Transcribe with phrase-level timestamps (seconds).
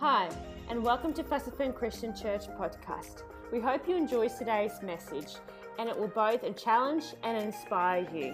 [0.00, 0.28] Hi,
[0.70, 3.24] and welcome to Busselton Christian Church podcast.
[3.50, 5.34] We hope you enjoy today's message
[5.76, 8.32] and it will both challenge and inspire you.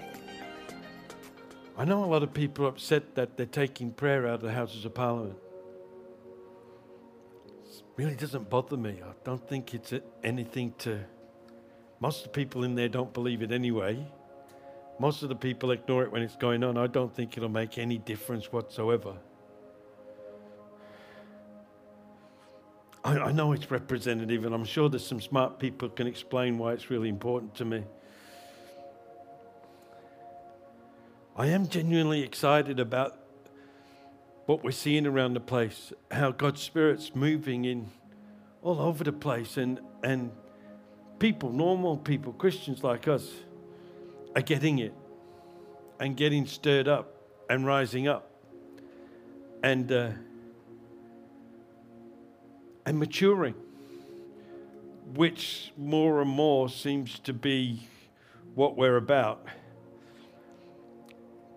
[1.78, 4.52] I know a lot of people are upset that they're taking prayer out of the
[4.52, 5.38] Houses of Parliament.
[7.64, 9.00] It really doesn't bother me.
[9.02, 11.00] I don't think it's anything to.
[11.98, 14.06] Most of the people in there don't believe it anyway.
[14.98, 16.76] Most of the people ignore it when it's going on.
[16.76, 19.16] I don't think it'll make any difference whatsoever.
[23.04, 26.72] I, I know it's representative, and I'm sure there's some smart people can explain why
[26.72, 27.84] it's really important to me.
[31.36, 33.18] I am genuinely excited about
[34.46, 37.90] what we're seeing around the place, how God's Spirit's moving in
[38.62, 40.30] all over the place, and, and
[41.18, 43.30] people, normal people, Christians like us,
[44.34, 44.94] are getting it
[46.00, 47.14] and getting stirred up
[47.50, 48.30] and rising up.
[49.62, 50.10] And uh,
[52.86, 53.54] and maturing,
[55.14, 57.88] which more and more seems to be
[58.54, 59.46] what we're about.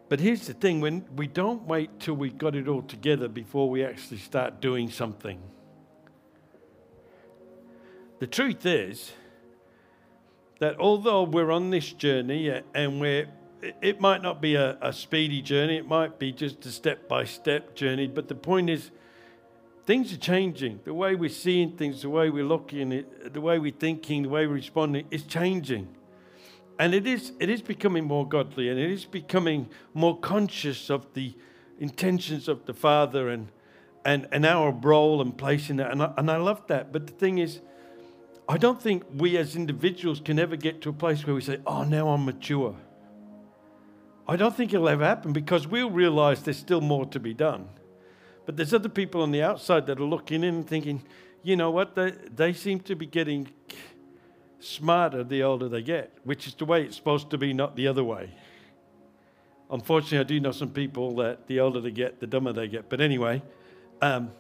[0.10, 3.70] But here's the thing when we don't wait till we've got it all together before
[3.70, 5.40] we actually start doing something.
[8.20, 9.12] The truth is
[10.60, 13.28] that although we're on this journey uh, and we're
[13.82, 17.24] it might not be a, a speedy journey, it might be just a step by
[17.24, 18.92] step journey, but the point is
[19.88, 20.82] things are changing.
[20.84, 24.46] The way we're seeing things, the way we're looking, the way we're thinking, the way
[24.46, 25.88] we're responding is changing.
[26.78, 31.12] And it is, it is becoming more godly and it is becoming more conscious of
[31.14, 31.34] the
[31.80, 33.48] intentions of the Father and,
[34.06, 35.92] and, and our role and place in that.
[35.92, 36.92] And I, and I love that.
[36.92, 37.62] But the thing is,
[38.50, 41.60] I don't think we as individuals can ever get to a place where we say,
[41.66, 42.76] oh, now I'm mature.
[44.28, 47.70] I don't think it'll ever happen because we'll realize there's still more to be done.
[48.48, 51.04] But there's other people on the outside that are looking in and thinking,
[51.44, 53.50] you know what, they, they seem to be getting
[54.60, 57.88] smarter the older they get, which is the way it's supposed to be, not the
[57.88, 58.32] other way.
[59.70, 62.88] Unfortunately, I do know some people that the older they get, the dumber they get.
[62.90, 63.44] But anyway,
[64.02, 64.32] um,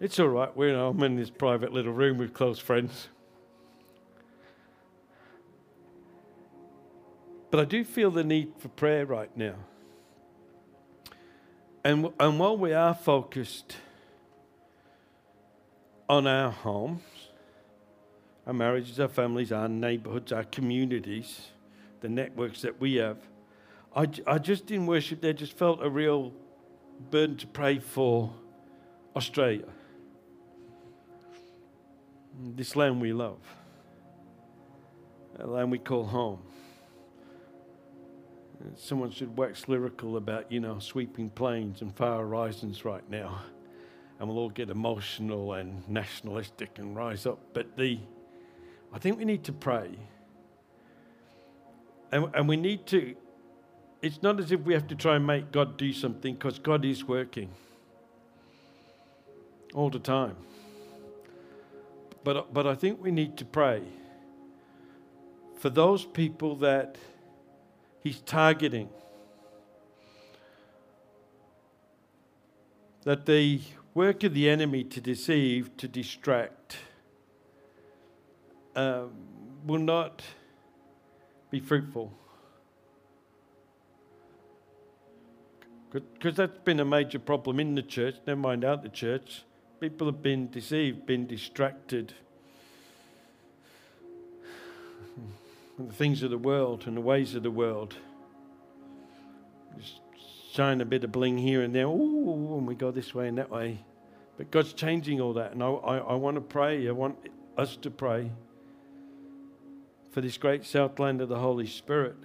[0.00, 0.54] it's all right.
[0.56, 3.08] We're, you know, I'm in this private little room with close friends.
[7.52, 9.54] But I do feel the need for prayer right now.
[11.84, 13.76] And, and while we are focused
[16.08, 17.02] on our homes,
[18.46, 21.48] our marriages, our families, our neighborhoods, our communities,
[22.00, 23.18] the networks that we have,
[23.94, 26.32] I, I just in worship there just felt a real
[27.10, 28.32] burden to pray for
[29.14, 29.68] Australia.
[32.42, 33.38] This land we love,
[35.38, 36.40] a land we call home
[38.76, 43.40] someone should wax lyrical about, you know, sweeping plains and far horizons right now.
[44.18, 47.38] And we'll all get emotional and nationalistic and rise up.
[47.52, 47.98] But the,
[48.92, 49.90] I think we need to pray.
[52.12, 53.14] And, and we need to,
[54.02, 56.84] it's not as if we have to try and make God do something because God
[56.84, 57.50] is working
[59.74, 60.36] all the time.
[62.22, 63.82] But, but I think we need to pray
[65.58, 66.96] for those people that
[68.04, 68.90] He's targeting.
[73.04, 73.62] That the
[73.94, 76.76] work of the enemy to deceive, to distract,
[78.76, 79.10] um,
[79.66, 80.22] will not
[81.50, 82.12] be fruitful.
[85.90, 89.44] Because that's been a major problem in the church, never mind out the church.
[89.80, 92.12] People have been deceived, been distracted.
[95.78, 97.96] The things of the world and the ways of the world.
[99.78, 100.00] Just
[100.52, 101.86] shine a bit of bling here and there.
[101.86, 103.84] Ooh, and we go this way and that way.
[104.36, 105.52] But God's changing all that.
[105.52, 106.88] And I, I, I want to pray.
[106.88, 107.16] I want
[107.58, 108.30] us to pray
[110.12, 112.16] for this great southland of the Holy Spirit.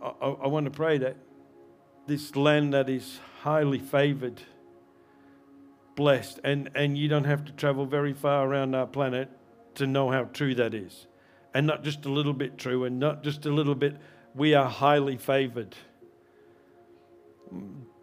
[0.00, 1.16] I, I, I want to pray that
[2.06, 4.42] this land that is highly favored,
[5.96, 9.30] blessed, and, and you don't have to travel very far around our planet
[9.76, 11.06] to know how true that is
[11.54, 13.96] and not just a little bit true and not just a little bit,
[14.34, 15.76] we are highly favored.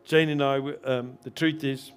[0.06, 1.92] Jane and I, um, the truth is,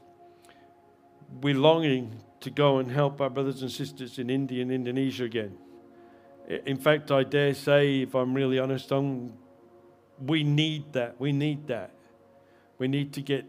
[1.41, 5.57] we're longing to go and help our brothers and sisters in India and Indonesia again.
[6.67, 9.33] In fact, I dare say, if I'm really honest, I'm,
[10.21, 11.19] we need that.
[11.19, 11.93] We need that.
[12.79, 13.47] We need to get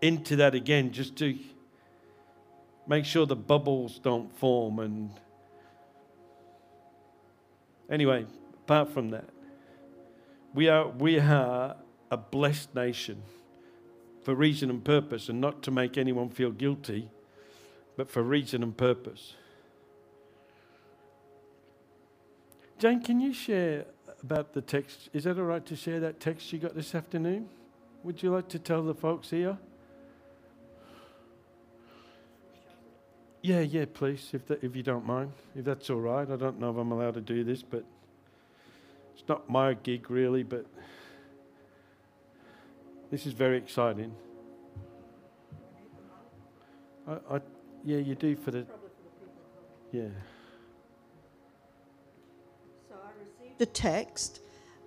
[0.00, 1.36] into that again just to
[2.86, 5.10] make sure the bubbles don't form and
[7.90, 8.26] Anyway,
[8.64, 9.28] apart from that,
[10.54, 11.76] we are, we are
[12.10, 13.22] a blessed nation.
[14.24, 17.08] for reason and purpose, and not to make anyone feel guilty,
[17.96, 19.34] but for reason and purpose.
[22.78, 23.84] Jane, can you share
[24.22, 25.10] about the text?
[25.12, 27.48] Is that all right to share that text you got this afternoon?
[28.02, 29.58] Would you like to tell the folks here?
[33.44, 36.26] Yeah, yeah, please, if, that, if you don't mind, if that's all right.
[36.30, 37.84] I don't know if I'm allowed to do this, but
[39.12, 40.64] it's not my gig really, but
[43.10, 44.14] this is very exciting.
[47.06, 47.40] I, I
[47.84, 48.66] yeah, you do for the,
[49.92, 50.04] yeah.
[52.88, 53.10] So I
[53.42, 54.40] received a text,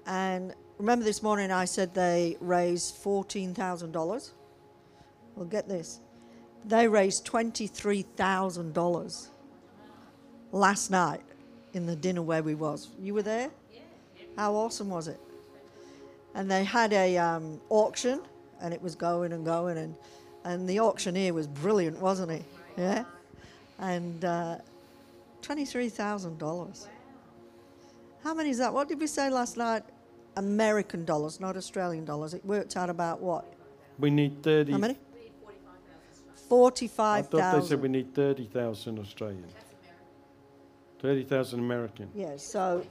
[0.07, 4.31] and remember this morning I said they raised $14,000?
[5.36, 6.00] Well, get this.
[6.67, 9.27] They raised $23,000
[10.51, 11.21] last night
[11.73, 12.89] in the dinner where we was.
[13.01, 13.49] You were there?
[13.73, 13.79] Yeah.
[14.35, 15.17] How awesome was it?
[16.35, 18.19] And they had a um, auction,
[18.59, 19.95] and it was going and going, and,
[20.43, 22.43] and the auctioneer was brilliant, wasn't he?
[22.77, 23.05] Yeah?
[23.79, 24.57] And uh,
[25.43, 26.87] $23,000.
[28.23, 28.73] How many is that?
[28.73, 29.83] What did we say last night?
[30.35, 32.33] American dollars, not Australian dollars.
[32.33, 33.45] It worked out about what?
[33.97, 34.73] We need 30.
[34.73, 34.97] How many?
[36.47, 39.44] I Forty-five thought they said we need 30,000 Australian.
[40.99, 42.09] 30,000 American.
[42.15, 42.85] Yeah, so,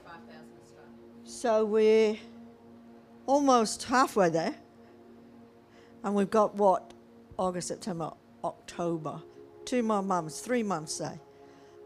[1.23, 2.17] so we're
[3.25, 4.53] almost halfway there.
[6.03, 6.93] And we've got what?
[7.39, 8.11] August, September,
[8.43, 9.21] October.
[9.65, 11.19] Two more months, three months, say.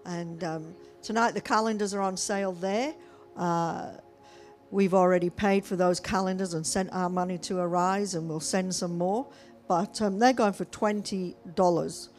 [0.05, 2.93] And um, tonight the calendars are on sale there.
[3.37, 3.93] Uh,
[4.71, 8.75] we've already paid for those calendars and sent our money to Arise, and we'll send
[8.75, 9.27] some more.
[9.71, 12.09] But um, they're going for $20.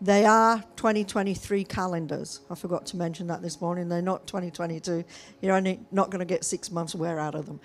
[0.00, 2.40] They are 2023 calendars.
[2.50, 3.90] I forgot to mention that this morning.
[3.90, 5.04] They're not 2022.
[5.42, 7.60] You're only not going to get six months wear out of them.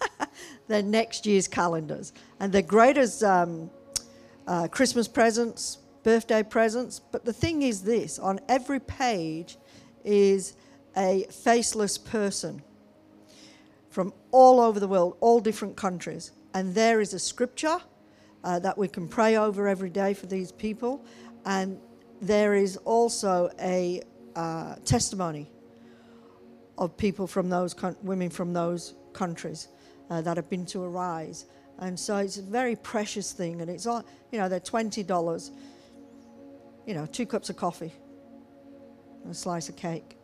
[0.68, 2.14] they're next year's calendars.
[2.40, 3.70] And they're great as um,
[4.46, 6.98] uh, Christmas presents, birthday presents.
[6.98, 9.58] But the thing is this on every page
[10.02, 10.54] is
[10.96, 12.62] a faceless person
[13.90, 16.30] from all over the world, all different countries.
[16.54, 17.82] And there is a scripture
[18.44, 21.04] uh, that we can pray over every day for these people.
[21.44, 21.78] And
[22.20, 24.02] there is also a
[24.34, 25.50] uh, testimony
[26.76, 29.68] of people from those coun- women from those countries
[30.10, 31.46] uh, that have been to Arise.
[31.78, 33.60] And so it's a very precious thing.
[33.60, 35.50] And it's all, you know, they're $20,
[36.86, 37.92] you know, two cups of coffee,
[39.22, 40.16] and a slice of cake.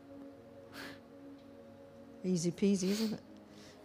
[2.25, 3.21] Easy peasy, isn't it?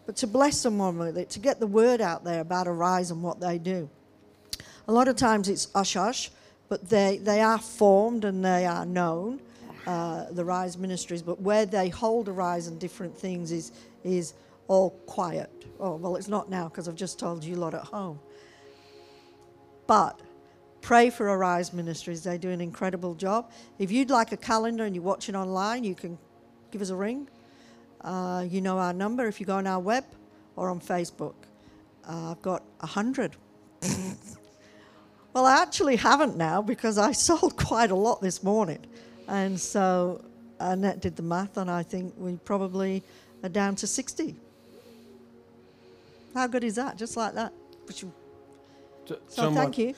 [0.05, 3.21] But to bless someone with it, to get the word out there about Arise and
[3.21, 3.89] what they do.
[4.89, 6.31] A lot of times it's ush,
[6.67, 9.39] but they, they are formed and they are known,
[9.85, 13.71] uh, the Rise ministries, but where they hold a rise and different things is,
[14.03, 14.33] is
[14.67, 15.51] all quiet.
[15.79, 18.19] Oh, well, it's not now because I've just told you a lot at home.
[19.85, 20.19] But
[20.81, 22.23] pray for Arise Ministries.
[22.23, 23.51] They do an incredible job.
[23.77, 26.17] If you'd like a calendar and you're watching online, you can
[26.71, 27.29] give us a ring.
[28.01, 30.05] Uh, you know our number if you go on our web
[30.55, 31.35] or on Facebook.
[32.09, 33.35] Uh, I've got a hundred.
[35.33, 38.85] well, I actually haven't now because I sold quite a lot this morning,
[39.27, 40.23] and so
[40.59, 43.03] Annette did the math, and I think we probably
[43.43, 44.35] are down to sixty.
[46.33, 46.97] How good is that?
[46.97, 47.53] Just like that.
[49.27, 49.95] So thank you.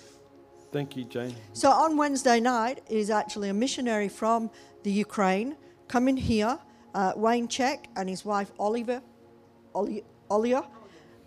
[0.72, 1.36] Thank you, Jane.
[1.52, 4.50] So on Wednesday night is actually a missionary from
[4.84, 5.58] the Ukraine
[5.90, 6.58] coming here,
[6.96, 9.02] uh, Wayne Check and his wife Oliver,
[9.76, 10.66] Oli- Olia,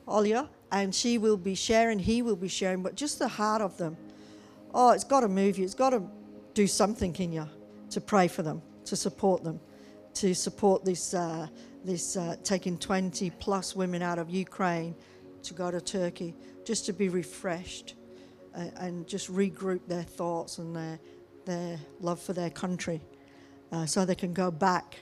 [0.08, 3.78] Olia, and she will be sharing, he will be sharing, but just the heart of
[3.78, 3.96] them.
[4.74, 5.64] Oh, it's got to move you.
[5.64, 6.02] It's got to
[6.52, 7.48] do something in you
[7.90, 9.60] to pray for them, to support them,
[10.14, 11.46] to support this, uh,
[11.84, 14.96] this uh, taking 20 plus women out of Ukraine
[15.44, 17.94] to go to Turkey, just to be refreshed
[18.56, 20.98] uh, and just regroup their thoughts and their,
[21.44, 23.00] their love for their country
[23.70, 24.98] uh, so they can go back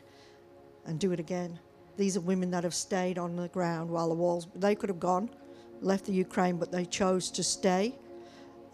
[0.85, 1.59] and do it again.
[1.97, 5.01] These are women that have stayed on the ground while the walls, they could have
[5.01, 5.31] gone,
[5.83, 7.95] left the Ukraine, but they chose to stay.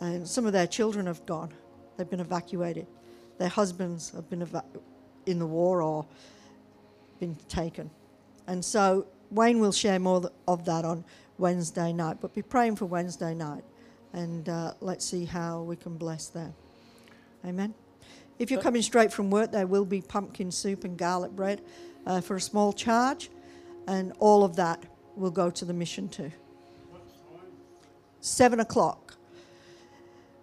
[0.01, 1.53] And some of their children have gone,
[1.97, 2.87] they've been evacuated.
[3.39, 4.65] Their husbands have been eva-
[5.27, 6.07] in the war or
[7.21, 7.91] been taken.
[8.47, 11.05] And so Wayne will share more of that on
[11.37, 13.63] Wednesday night, but be praying for Wednesday night
[14.13, 16.55] and uh, let's see how we can bless them.
[17.45, 17.75] Amen.
[18.39, 21.61] If you're coming straight from work, there will be pumpkin soup and garlic bread
[22.07, 23.31] uh, for a small charge,
[23.87, 24.83] and all of that
[25.17, 26.31] will go to the mission too.
[28.21, 29.15] Seven o'clock.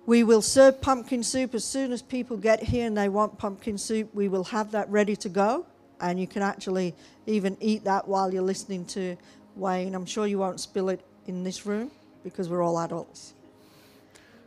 [0.05, 3.77] We will serve pumpkin soup as soon as people get here and they want pumpkin
[3.77, 4.13] soup.
[4.13, 5.65] We will have that ready to go,
[5.99, 6.93] and you can actually
[7.25, 9.17] even eat that while you're listening to
[9.55, 9.95] Wayne.
[9.95, 11.89] I'm sure you won't spill it in this room
[12.23, 13.33] because we're all adults.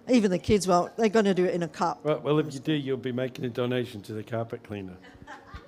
[0.08, 0.96] Even the kids won't.
[0.96, 2.04] They're going to do it in a cup.
[2.04, 4.96] Well, well, if you do, you'll be making a donation to the carpet cleaner.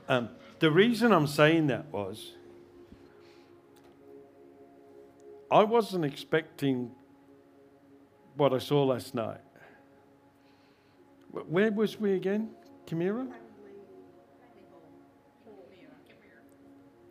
[0.09, 2.33] Um, the reason I'm saying that was
[5.51, 6.93] I wasn't expecting
[8.41, 9.41] what I saw last night.
[11.31, 12.51] Where was we again,
[12.87, 13.31] Kimira?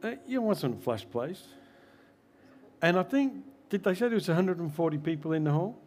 [0.01, 1.43] Uh, it wasn't a flash place.
[2.81, 5.79] And I think, did they say there was 140 people in the hall?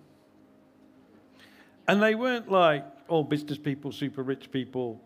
[1.89, 5.01] And they weren't like all business people, super rich people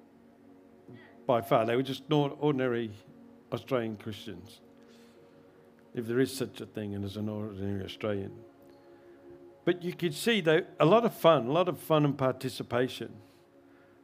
[1.27, 1.65] by far.
[1.65, 2.91] They were just ordinary
[3.53, 4.61] Australian Christians.
[5.95, 8.33] If there is such a thing and as an ordinary Australian.
[9.67, 10.43] But you could see
[10.81, 13.13] a lot of fun, a lot of fun and participation.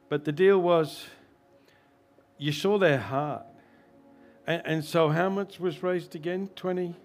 [0.09, 1.05] But the deal was,
[2.37, 3.45] you saw their heart.
[4.45, 6.49] And, and so, how much was raised again?
[6.55, 6.95] Twenty,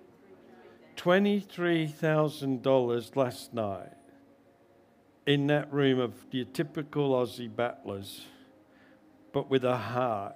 [0.97, 3.93] twenty-three thousand dollars last night
[5.25, 8.23] in that room of your typical Aussie battlers,
[9.33, 10.35] but with a heart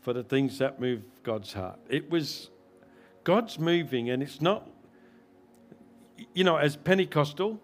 [0.00, 1.78] for the things that move God's heart.
[1.88, 2.50] It was
[3.22, 4.68] God's moving, and it's not,
[6.34, 7.60] you know, as Pentecostal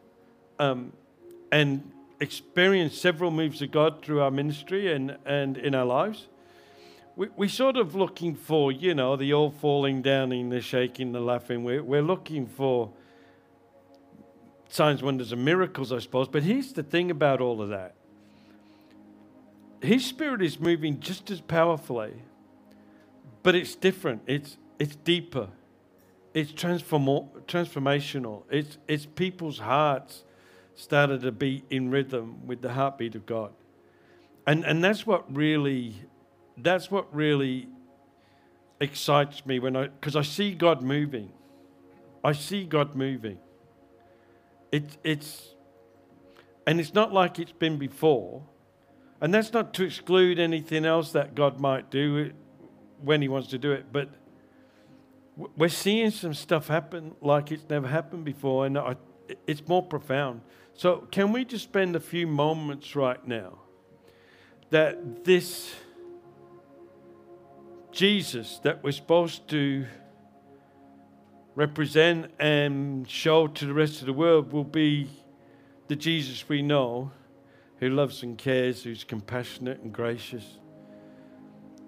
[0.58, 0.92] um,
[1.50, 1.90] and
[2.20, 6.28] experienced several moves of God through our ministry and, and in our lives.
[7.16, 11.12] We, we're sort of looking for, you know, the all falling down in the shaking,
[11.12, 11.64] the laughing.
[11.64, 12.92] We're, we're looking for
[14.68, 16.28] signs, wonders, and miracles, I suppose.
[16.28, 17.94] But here's the thing about all of that
[19.82, 22.14] His Spirit is moving just as powerfully,
[23.42, 24.22] but it's different.
[24.26, 25.48] It's, it's deeper.
[26.34, 28.44] It's transform- transformational.
[28.50, 30.24] It's, it's people's hearts
[30.74, 33.52] started to beat in rhythm with the heartbeat of God.
[34.46, 35.94] And, and that's what really,
[36.56, 37.68] that's what really
[38.80, 41.30] excites me when I, because I see God moving.
[42.24, 43.38] I see God moving.
[44.70, 45.54] It, it's,
[46.66, 48.42] and it's not like it's been before.
[49.20, 52.32] And that's not to exclude anything else that God might do
[53.00, 53.92] when He wants to do it.
[53.92, 54.08] But
[55.36, 58.96] we're seeing some stuff happen like it's never happened before, and I,
[59.46, 60.42] it's more profound.
[60.74, 63.58] So, can we just spend a few moments right now
[64.70, 65.74] that this
[67.92, 69.86] Jesus that we're supposed to
[71.54, 75.10] represent and show to the rest of the world will be
[75.88, 77.10] the Jesus we know
[77.76, 80.58] who loves and cares, who's compassionate and gracious.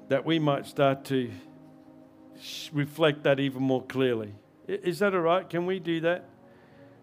[0.09, 1.31] That we might start to
[2.73, 4.35] reflect that even more clearly.
[4.67, 5.49] Is that all right?
[5.49, 6.29] Can we do that?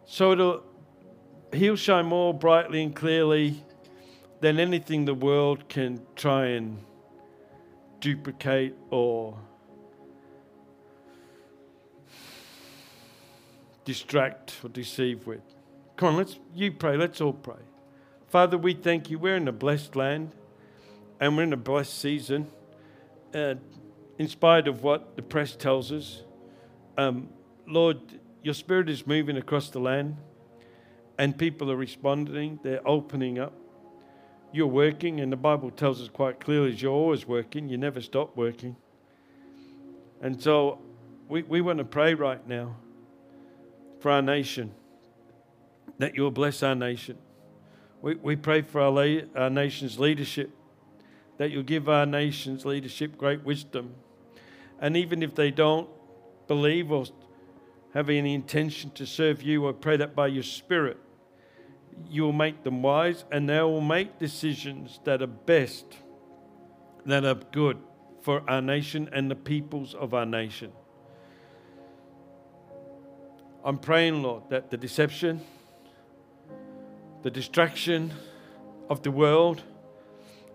[0.06, 0.64] So it'll,
[1.54, 3.64] he'll shine more brightly and clearly
[4.40, 6.80] than anything the world can try and
[8.00, 9.38] duplicate or
[13.86, 15.42] distract or deceive with.
[15.96, 16.98] Come on, let's you pray.
[16.98, 17.62] Let's all pray.
[18.28, 19.20] Father, we thank you.
[19.20, 20.32] We're in a blessed land
[21.20, 22.48] and we're in a blessed season.
[23.34, 23.56] Uh,
[24.22, 26.22] in spite of what the press tells us,
[26.96, 27.28] um,
[27.66, 27.98] Lord,
[28.44, 30.16] your spirit is moving across the land
[31.18, 32.60] and people are responding.
[32.62, 33.52] They're opening up.
[34.54, 38.38] You're working, and the Bible tells us quite clearly you're always working, you never stop
[38.38, 38.76] working.
[40.22, 40.78] And so
[41.28, 42.76] we, we want to pray right now
[44.02, 44.72] for our nation,
[45.98, 47.18] that you'll bless our nation.
[48.04, 50.52] We, we pray for our, la- our nation's leadership,
[51.40, 53.96] that you'll give our nation's leadership great wisdom.
[54.82, 55.88] And even if they don't
[56.48, 57.06] believe or
[57.94, 60.98] have any intention to serve you, I pray that by your Spirit,
[62.10, 65.86] you will make them wise and they will make decisions that are best,
[67.06, 67.78] that are good
[68.22, 70.72] for our nation and the peoples of our nation.
[73.64, 75.42] I'm praying, Lord, that the deception,
[77.22, 78.12] the distraction
[78.90, 79.62] of the world,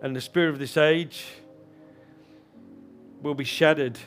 [0.03, 1.25] and the spirit of this age
[3.23, 3.99] will be shattered.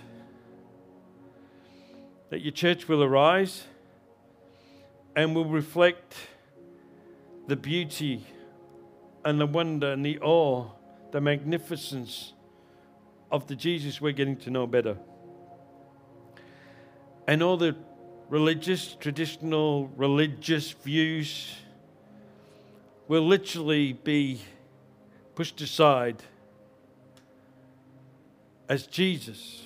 [2.30, 3.64] That your church will arise
[5.16, 6.16] and will reflect
[7.48, 8.26] the beauty
[9.26, 10.70] and the wonder and the awe,
[11.12, 12.34] the magnificence
[13.32, 14.98] of the Jesus we're getting to know better.
[17.28, 17.76] And all the
[18.30, 21.56] religious, traditional religious views
[23.08, 24.42] will literally be
[25.36, 26.22] pushed aside
[28.68, 29.66] as Jesus,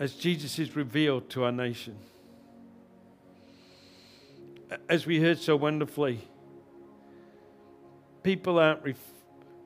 [0.00, 1.94] as Jesus is revealed to our nation.
[4.88, 6.26] As we heard so wonderfully,
[8.22, 8.94] people aren't re-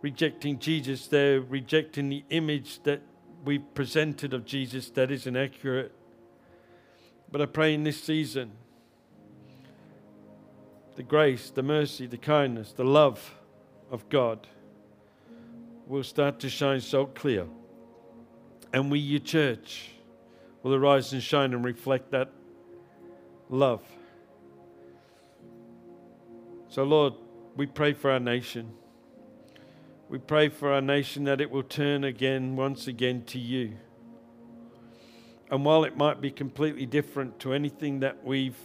[0.03, 3.01] rejecting Jesus, they're rejecting the image that
[3.45, 5.93] we've presented of Jesus that isn't accurate.
[7.31, 8.51] But I pray in this season
[10.97, 13.37] the grace, the mercy, the kindness, the love
[13.91, 14.47] of God
[15.87, 17.47] will start to shine so clear.
[18.73, 19.94] And we, your church,
[20.65, 22.33] will arise and shine and reflect that
[23.49, 23.83] love.
[26.69, 27.13] So, Lord,
[27.55, 28.73] we pray for our nation.
[30.09, 33.77] We pray for our nation that it will turn again, once again, to you.
[35.51, 38.59] And while it might be completely different to anything that we've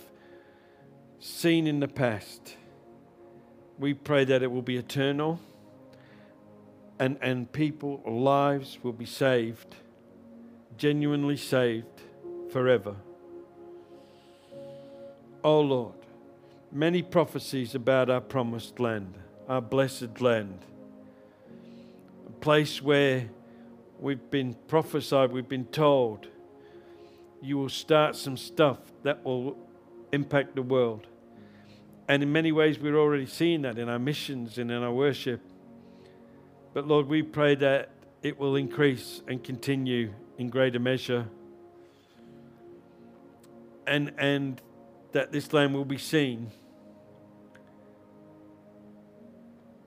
[1.20, 2.56] seen in the past,
[3.77, 5.39] we pray that it will be eternal
[6.98, 9.75] and, and people, lives will be saved,
[10.79, 12.01] genuinely saved
[12.51, 12.95] forever.
[15.43, 15.95] Oh Lord,
[16.71, 19.13] many prophecies about our promised land,
[19.50, 20.57] our blessed land,
[22.27, 23.29] a place where
[24.00, 26.27] we've been prophesied, we've been told
[27.41, 29.57] you will start some stuff that will
[30.13, 31.07] impact the world.
[32.07, 35.41] And in many ways, we're already seeing that in our missions and in our worship.
[36.74, 37.91] But Lord, we pray that
[38.24, 41.27] it will increase and continue in greater measure.
[43.86, 44.62] And, and
[45.12, 46.51] that this land will be seen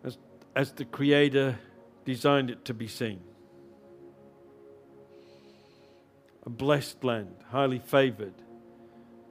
[0.04, 0.18] as,
[0.54, 1.59] as the Creator
[2.04, 3.21] designed it to be seen.
[6.44, 8.35] A blessed land, highly favored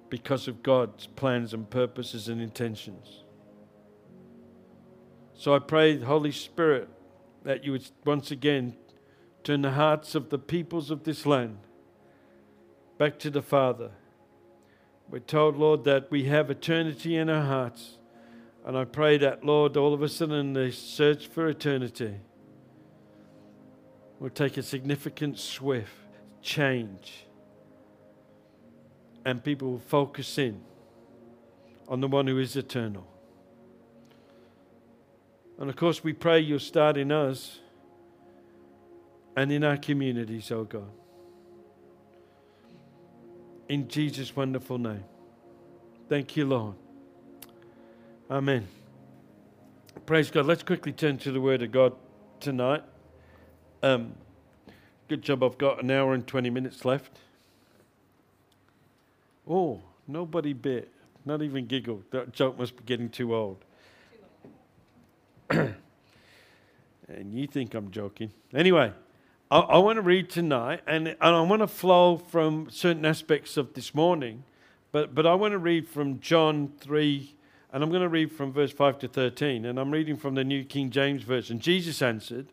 [0.09, 3.23] because of God's plans and purposes and intentions.
[5.35, 6.89] So I pray, Holy Spirit,
[7.43, 8.75] that you would once again
[9.43, 11.57] turn the hearts of the peoples of this land
[12.97, 13.91] back to the Father.
[15.09, 17.97] We're told, Lord, that we have eternity in our hearts.
[18.65, 22.15] And I pray that, Lord, all of a sudden the search for eternity
[24.19, 25.91] will take a significant, swift
[26.43, 27.25] change.
[29.25, 30.61] And people will focus in
[31.87, 33.07] on the one who is eternal.
[35.57, 37.60] And of course, we pray you'll start in us
[39.35, 40.91] and in our communities, oh God.
[43.69, 45.03] In Jesus' wonderful name.
[46.09, 46.75] Thank you, Lord.
[48.29, 48.67] Amen.
[50.05, 50.45] Praise God.
[50.45, 51.93] Let's quickly turn to the Word of God
[52.39, 52.83] tonight.
[53.83, 54.13] Um,
[55.07, 57.17] good job, I've got an hour and 20 minutes left.
[59.47, 60.91] Oh, nobody bit,
[61.25, 62.03] not even giggled.
[62.11, 63.63] That joke must be getting too old.
[65.49, 65.75] and
[67.07, 68.31] you think I'm joking.
[68.53, 68.93] Anyway,
[69.51, 73.57] I, I want to read tonight, and, and I want to flow from certain aspects
[73.57, 74.45] of this morning,
[74.93, 77.35] but, but I want to read from John 3,
[77.73, 80.45] and I'm going to read from verse 5 to 13, and I'm reading from the
[80.45, 81.59] New King James Version.
[81.59, 82.47] Jesus answered,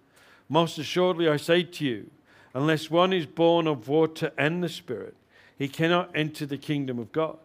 [0.49, 2.11] Most assuredly I say to you,
[2.53, 5.15] unless one is born of water and the Spirit,
[5.57, 7.39] he cannot enter the kingdom of God.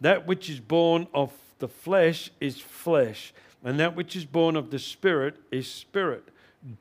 [0.00, 4.70] That which is born of the flesh is flesh and that which is born of
[4.70, 6.24] the Spirit is spirit.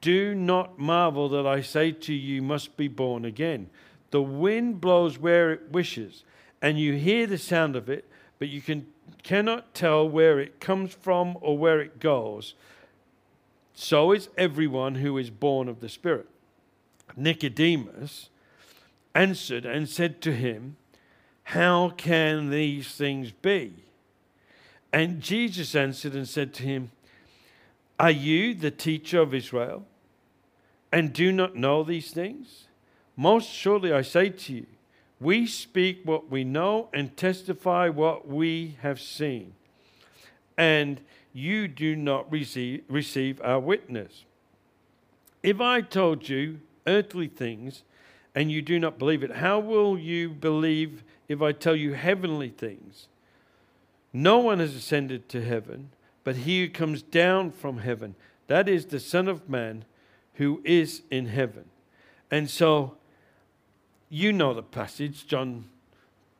[0.01, 3.69] Do not marvel that I say to you, must be born again.
[4.11, 6.23] The wind blows where it wishes,
[6.61, 8.87] and you hear the sound of it, but you can,
[9.23, 12.55] cannot tell where it comes from or where it goes.
[13.73, 16.27] So is everyone who is born of the Spirit.
[17.15, 18.29] Nicodemus
[19.15, 20.75] answered and said to him,
[21.43, 23.73] How can these things be?
[24.91, 26.91] And Jesus answered and said to him,
[27.99, 29.85] Are you the teacher of Israel
[30.91, 32.67] and do not know these things?
[33.17, 34.65] Most surely I say to you,
[35.19, 39.53] we speak what we know and testify what we have seen,
[40.57, 41.01] and
[41.33, 44.23] you do not receive, receive our witness.
[45.43, 47.83] If I told you earthly things
[48.33, 52.49] and you do not believe it, how will you believe if I tell you heavenly
[52.49, 53.09] things?
[54.13, 55.89] No one has ascended to heaven,
[56.23, 58.15] but he who comes down from heaven,
[58.47, 59.85] that is the Son of Man
[60.35, 61.65] who is in heaven.
[62.31, 62.97] And so
[64.09, 65.65] you know the passage, John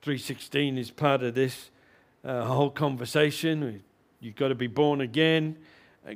[0.02, 1.70] 3:16 is part of this
[2.24, 3.84] uh, whole conversation.
[4.20, 5.58] You've got to be born again.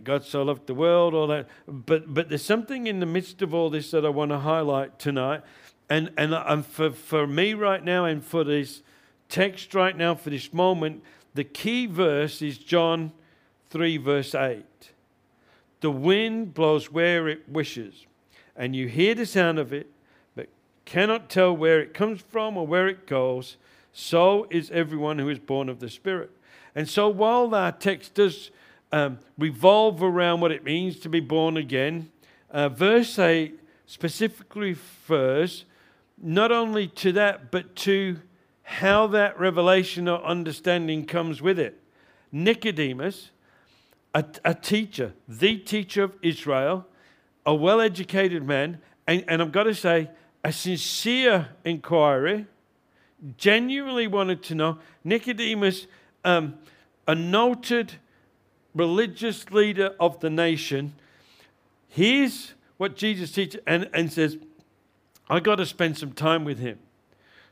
[0.03, 1.47] God so loved the world, all that.
[1.67, 4.97] But but there's something in the midst of all this that I want to highlight
[4.97, 5.41] tonight.
[5.89, 8.81] And and, and for, for me right now and for this
[9.29, 13.11] text right now, for this moment, the key verse is John
[13.73, 14.63] 3, verse 8.
[15.81, 18.05] The wind blows where it wishes,
[18.55, 19.87] and you hear the sound of it,
[20.35, 20.47] but
[20.85, 23.57] cannot tell where it comes from or where it goes.
[23.91, 26.29] So is everyone who is born of the Spirit.
[26.75, 28.51] And so, while our text does
[28.91, 32.11] um, revolve around what it means to be born again,
[32.51, 35.65] uh, verse 8 specifically refers
[36.21, 38.19] not only to that, but to
[38.61, 41.81] how that revelation or understanding comes with it.
[42.31, 43.31] Nicodemus,
[44.13, 46.85] a, a teacher, the teacher of Israel,
[47.45, 50.09] a well educated man, and, and I've got to say,
[50.43, 52.45] a sincere inquiry,
[53.37, 54.79] genuinely wanted to know.
[55.03, 55.87] Nicodemus,
[56.25, 56.55] um,
[57.07, 57.93] a noted
[58.75, 60.93] religious leader of the nation,
[61.87, 64.37] hears what Jesus teaches and, and says,
[65.29, 66.79] I got to spend some time with him.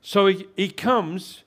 [0.02, 1.44] So he, he comes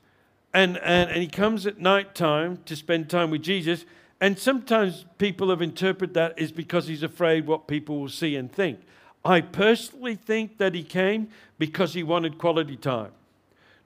[0.54, 3.84] and, and, and he comes at night time to spend time with Jesus.
[4.24, 8.50] And sometimes people have interpreted that as because he's afraid what people will see and
[8.50, 8.80] think.
[9.22, 13.12] I personally think that he came because he wanted quality time.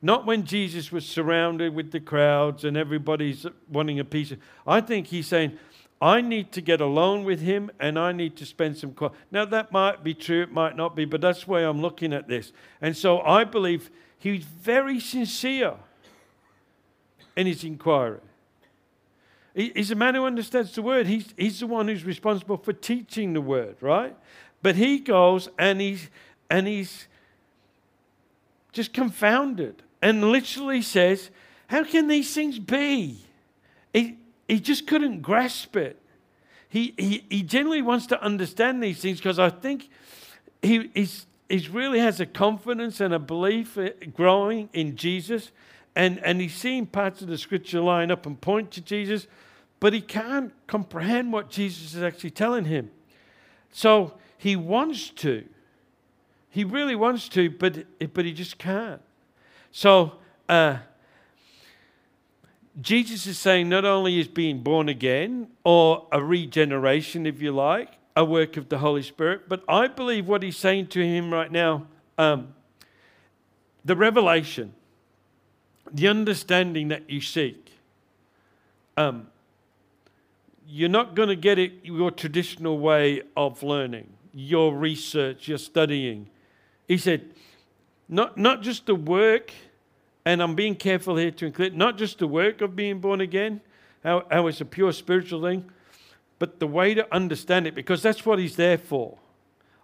[0.01, 4.39] Not when Jesus was surrounded with the crowds and everybody's wanting a piece of.
[4.65, 5.59] I think he's saying,
[6.01, 9.19] I need to get alone with him and I need to spend some quality.
[9.33, 12.13] Now, that might be true, it might not be, but that's the way I'm looking
[12.13, 12.53] at this.
[12.81, 15.75] And so I believe he's very sincere
[17.35, 18.21] in his inquiry.
[19.59, 21.09] He's a man who understands the word.
[21.09, 24.15] He's, he's the one who's responsible for teaching the word, right?
[24.63, 26.11] But he goes and he's,
[26.49, 27.09] and he's
[28.71, 31.31] just confounded and literally says,
[31.67, 33.19] How can these things be?
[33.93, 36.01] He, he just couldn't grasp it.
[36.69, 39.89] He, he, he genuinely wants to understand these things because I think
[40.63, 43.77] he he's, he's really has a confidence and a belief
[44.15, 45.51] growing in Jesus.
[45.97, 49.27] And, and he's seeing parts of the scripture line up and point to Jesus,
[49.81, 52.91] but he can't comprehend what Jesus is actually telling him.
[53.71, 55.45] So he wants to.
[56.51, 59.03] He really wants to, but, but he just can't.
[59.71, 60.15] So
[60.49, 60.79] uh,
[62.81, 67.91] Jesus is saying not only is being born again, or a regeneration, if you like,
[68.17, 71.53] a work of the Holy Spirit, but I believe what he's saying to him right
[71.53, 71.87] now,
[72.17, 72.55] um,
[73.85, 74.75] the revelation,
[75.93, 77.73] the understanding that you seek,
[78.97, 79.29] um,
[80.71, 86.29] you're not going to get it your traditional way of learning your research, your studying.
[86.87, 87.25] He said,
[88.09, 89.53] not, not just the work,
[90.25, 93.61] and I'm being careful here to include not just the work of being born again,
[94.05, 95.65] how, how it's a pure spiritual thing,
[96.39, 99.17] but the way to understand it, because that's what he's there for.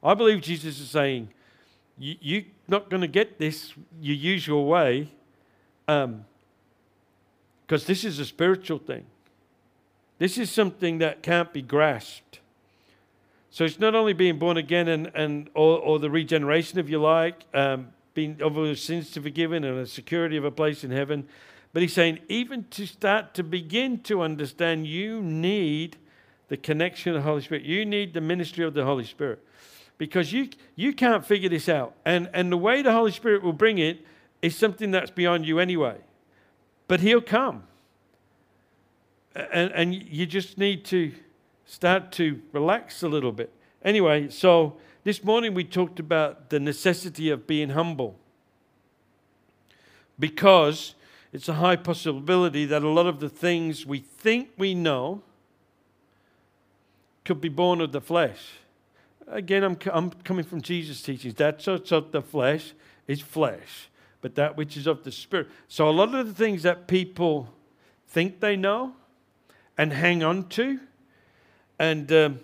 [0.03, 1.31] I believe Jesus is saying,
[1.99, 5.11] you, you're not going to get this your usual way,
[5.87, 6.25] because um,
[7.69, 9.07] this is a spiritual thing.
[10.19, 12.41] This is something that can't be grasped.
[13.51, 17.01] So it's not only being born again and, and or, or the regeneration, if you
[17.01, 20.91] like, um, being of our sins to forgiven and a security of a place in
[20.91, 21.27] heaven,
[21.73, 25.97] but he's saying even to start to begin to understand, you need
[26.49, 27.65] the connection of the Holy Spirit.
[27.65, 29.41] You need the ministry of the Holy Spirit
[29.99, 33.53] because you you can't figure this out, and and the way the Holy Spirit will
[33.53, 34.05] bring it
[34.43, 35.97] is something that's beyond you anyway.
[36.87, 37.65] But He'll come,
[39.35, 41.13] and and you just need to
[41.67, 43.53] start to relax a little bit.
[43.83, 48.17] Anyway, so this morning we talked about the necessity of being humble
[50.19, 50.95] because
[51.33, 55.23] it's a high possibility that a lot of the things we think we know
[57.25, 58.53] could be born of the flesh.
[59.27, 61.35] Again, I'm, I'm coming from Jesus' teachings.
[61.35, 62.75] That That's of the flesh
[63.09, 63.89] is flesh,
[64.21, 65.49] but that which is of the spirit.
[65.67, 67.49] So a lot of the things that people
[68.07, 68.95] think they know
[69.77, 70.81] and hang on to
[71.79, 72.41] and um,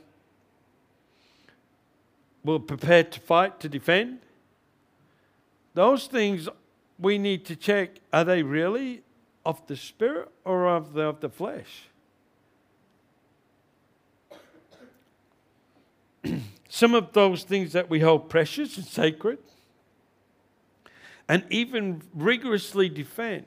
[2.44, 4.18] we're prepared to fight, to defend.
[5.74, 6.48] Those things
[6.98, 9.02] we need to check are they really
[9.44, 11.84] of the spirit or of the, of the flesh?
[16.68, 19.38] Some of those things that we hold precious and sacred
[21.28, 23.46] and even rigorously defend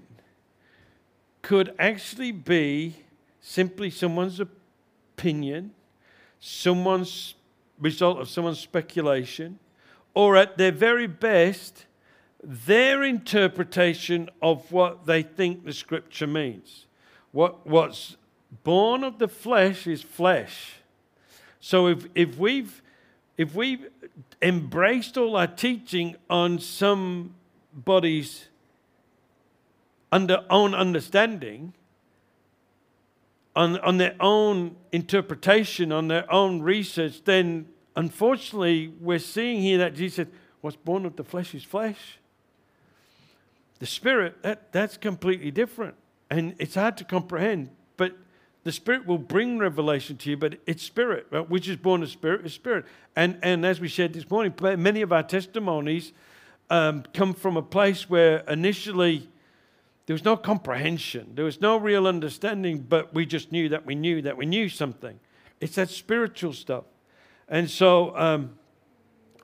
[1.41, 2.95] could actually be
[3.43, 5.71] simply someone's opinion,
[6.39, 7.35] someone's
[7.77, 9.59] result of someone's speculation,
[10.15, 11.85] or at their very best,
[12.41, 16.87] their interpretation of what they think the scripture means.
[17.31, 18.15] What, what's
[18.63, 20.75] born of the flesh is flesh.
[21.59, 22.81] So if, if we've
[23.35, 23.89] if we've
[24.43, 28.47] embraced all our teaching on somebody's
[30.11, 31.73] under own understanding,
[33.55, 39.95] on, on their own interpretation, on their own research, then unfortunately we're seeing here that
[39.95, 42.19] Jesus said, What's born of the flesh is flesh.
[43.79, 45.95] The spirit, that, that's completely different.
[46.29, 48.15] And it's hard to comprehend, but
[48.63, 51.49] the spirit will bring revelation to you, but it's spirit, right?
[51.49, 52.85] which is born of spirit is spirit.
[53.13, 56.13] And, and as we shared this morning, many of our testimonies
[56.69, 59.27] um, come from a place where initially
[60.05, 61.31] There was no comprehension.
[61.35, 64.67] There was no real understanding, but we just knew that we knew that we knew
[64.67, 65.19] something.
[65.61, 66.83] It's that spiritual stuff.
[67.47, 68.57] And so um,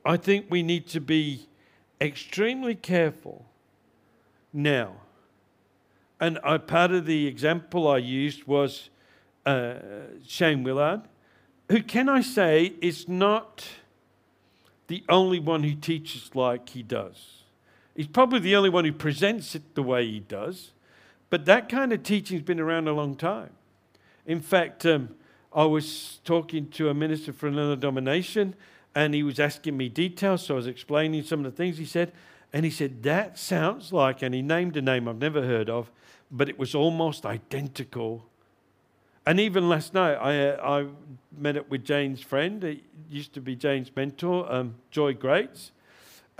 [0.04, 1.48] I think we need to be
[2.00, 3.46] extremely careful
[4.52, 4.96] now.
[6.18, 8.90] And I, part of the example I used was
[9.46, 9.74] uh,
[10.26, 11.02] Shane Willard,
[11.70, 13.66] who, can I say, is not
[14.88, 17.39] the only one who teaches like he does.
[18.00, 20.70] He's probably the only one who presents it the way he does,
[21.28, 23.50] but that kind of teaching's been around a long time.
[24.24, 25.10] In fact, um,
[25.52, 28.54] I was talking to a minister from another denomination,
[28.94, 31.84] and he was asking me details, so I was explaining some of the things he
[31.84, 32.12] said,
[32.54, 35.90] and he said, That sounds like, and he named a name I've never heard of,
[36.30, 38.24] but it was almost identical
[39.26, 40.86] and even last night, I, uh, I
[41.38, 42.64] met up with Jane's friend.
[42.64, 45.72] It used to be Jane's mentor, um, Joy Greats.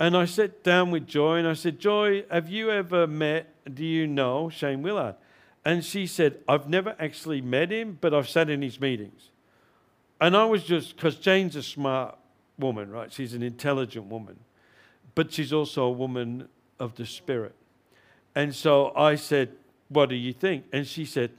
[0.01, 3.85] And I sat down with Joy and I said, Joy, have you ever met, do
[3.85, 5.13] you know Shane Willard?
[5.63, 9.29] And she said, I've never actually met him, but I've sat in his meetings.
[10.19, 12.17] And I was just, because Jane's a smart
[12.57, 13.13] woman, right?
[13.13, 14.39] She's an intelligent woman,
[15.13, 16.47] but she's also a woman
[16.79, 17.53] of the spirit.
[18.33, 19.51] And so I said,
[19.89, 20.65] What do you think?
[20.73, 21.29] And she said,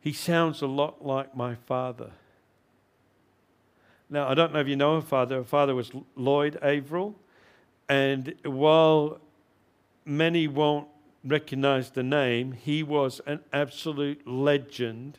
[0.00, 2.12] he sounds a lot like my father.
[4.08, 5.38] Now, I don't know if you know her father.
[5.38, 7.16] Her father was Lloyd Averill.
[7.90, 9.18] And while
[10.04, 10.86] many won't
[11.24, 15.18] recognize the name, he was an absolute legend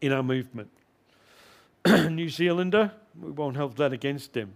[0.00, 0.70] in our movement.
[1.86, 4.54] New Zealander, we won't hold that against him.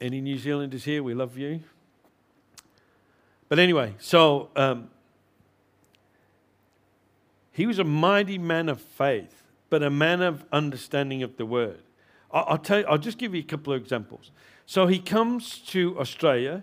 [0.00, 1.60] Any New Zealanders here, we love you.
[3.48, 4.90] But anyway, so um,
[7.52, 11.82] he was a mighty man of faith, but a man of understanding of the word.
[12.30, 14.30] I'll, tell you, I'll just give you a couple of examples.
[14.66, 16.62] So he comes to Australia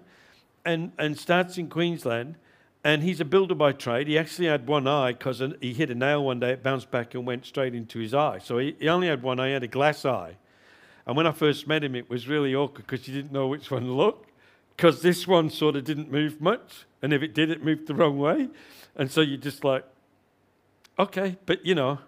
[0.64, 2.36] and, and starts in Queensland,
[2.84, 4.08] and he's a builder by trade.
[4.08, 7.16] He actually had one eye because he hit a nail one day, it bounced back
[7.16, 8.40] and went straight into his eye.
[8.40, 10.38] So he, he only had one eye, he had a glass eye.
[11.08, 13.72] And when I first met him, it was really awkward because you didn't know which
[13.72, 14.28] one to look
[14.76, 16.86] because this one sort of didn't move much.
[17.02, 18.50] And if it did, it moved the wrong way.
[18.96, 19.86] And so you're just like,
[20.98, 22.00] Okay, but you know,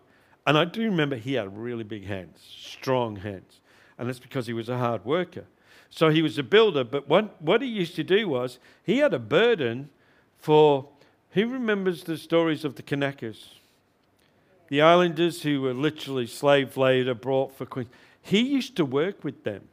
[0.48, 3.60] and I do remember he had really big hands, strong hands.
[4.00, 5.44] And that's because he was a hard worker.
[5.90, 9.14] So he was a builder, but what, what he used to do was he had
[9.14, 9.90] a burden
[10.40, 10.88] for,
[11.32, 13.56] who remembers the stories of the Kanakas?
[14.70, 17.90] The islanders who were literally slave labor brought for Queen.
[18.22, 19.68] He used to work with them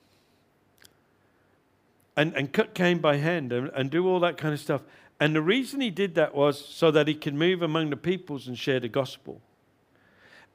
[2.16, 4.82] and, and cut cane by hand and, and do all that kind of stuff.
[5.20, 8.48] And the reason he did that was so that he could move among the peoples
[8.48, 9.40] and share the gospel.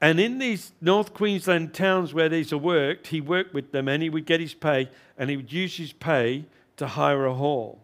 [0.00, 4.02] And in these North Queensland towns where these are worked, he worked with them and
[4.02, 7.80] he would get his pay and he would use his pay to hire a hall.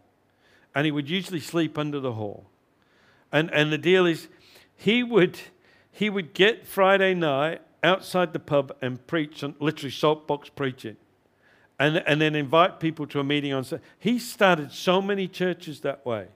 [0.75, 2.47] And he would usually sleep under the hall.
[3.31, 4.29] And, and the deal is,
[4.75, 5.39] he would,
[5.91, 10.97] he would get Friday night outside the pub and preach, literally saltbox preaching,
[11.79, 13.85] and, and then invite people to a meeting on Sunday.
[13.99, 16.29] He started so many churches that way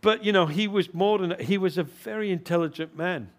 [0.00, 3.30] but you know, he was more than he was a very intelligent man.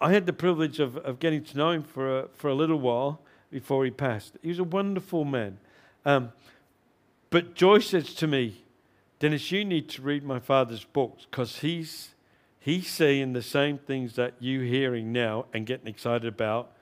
[0.00, 2.78] I had the privilege of, of getting to know him for a, for a little
[2.78, 4.36] while before he passed.
[4.42, 5.58] He was a wonderful man.
[6.04, 6.32] Um,
[7.30, 8.64] but Joyce says to me,
[9.18, 12.14] Dennis, you need to read my father's books because he's
[12.58, 16.72] he's saying the same things that you're hearing now and getting excited about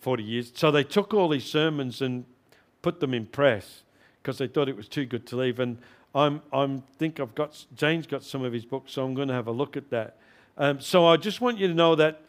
[0.00, 0.52] 40 years.
[0.54, 2.24] So they took all these sermons and
[2.82, 3.84] put them in press
[4.20, 5.60] because they thought it was too good to leave.
[5.60, 5.78] And
[6.14, 9.34] I'm, I'm think I've got Jane's got some of his books, so I'm going to
[9.34, 10.16] have a look at that.
[10.58, 12.22] Um, so I just want you to know that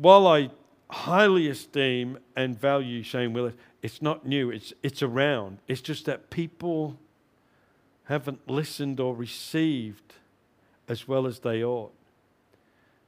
[0.00, 0.50] while I
[0.90, 4.50] highly esteem and value Shane Willis, it's not new.
[4.50, 5.58] It's it's around.
[5.68, 6.98] It's just that people
[8.04, 10.14] haven't listened or received
[10.88, 11.92] as well as they ought.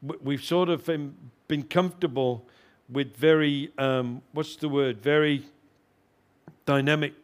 [0.01, 1.15] We've sort of been,
[1.49, 2.47] been comfortable
[2.89, 5.03] with very um, what's the word?
[5.03, 5.45] Very
[6.67, 7.15] dynamic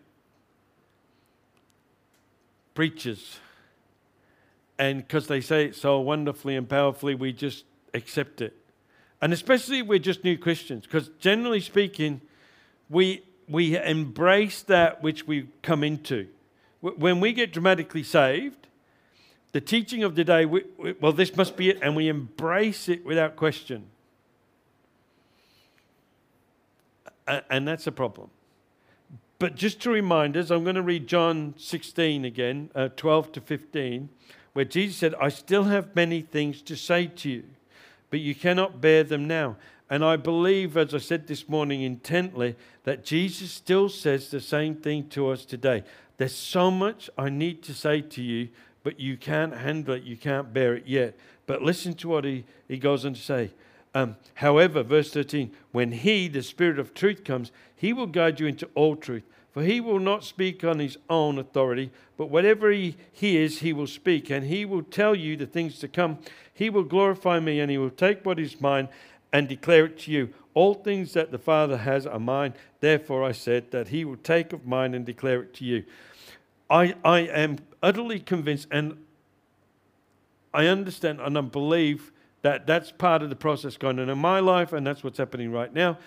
[2.74, 3.38] preachers.
[4.78, 8.56] And because they say it so wonderfully and powerfully, we just accept it.
[9.20, 12.20] And especially we're just new Christians, because generally speaking,
[12.88, 16.28] we, we embrace that which we come into.
[16.80, 18.68] When we get dramatically saved,
[19.52, 22.88] the teaching of the day, we, we, well, this must be it, and we embrace
[22.88, 23.86] it without question.
[27.50, 28.30] And that's a problem.
[29.38, 33.40] But just to remind us, I'm going to read John 16 again, uh, 12 to
[33.40, 34.08] 15,
[34.52, 37.44] where Jesus said, I still have many things to say to you,
[38.10, 39.56] but you cannot bear them now.
[39.90, 44.74] And I believe, as I said this morning intently, that Jesus still says the same
[44.74, 45.82] thing to us today.
[46.18, 48.48] There's so much I need to say to you,
[48.82, 51.16] but you can't handle it, you can't bear it yet.
[51.46, 53.50] But listen to what he, he goes on to say.
[53.94, 58.46] Um, However, verse 13, when he, the Spirit of truth, comes, he will guide you
[58.46, 59.24] into all truth.
[59.58, 63.88] For he will not speak on his own authority, but whatever he hears, he will
[63.88, 66.18] speak, and he will tell you the things to come.
[66.54, 68.88] He will glorify me, and he will take what is mine
[69.32, 70.32] and declare it to you.
[70.54, 72.54] All things that the Father has are mine.
[72.78, 75.82] Therefore, I said that he will take of mine and declare it to you.
[76.70, 78.96] I, I am utterly convinced, and
[80.54, 84.38] I understand and I believe that that's part of the process going on in my
[84.38, 85.98] life, and that's what's happening right now.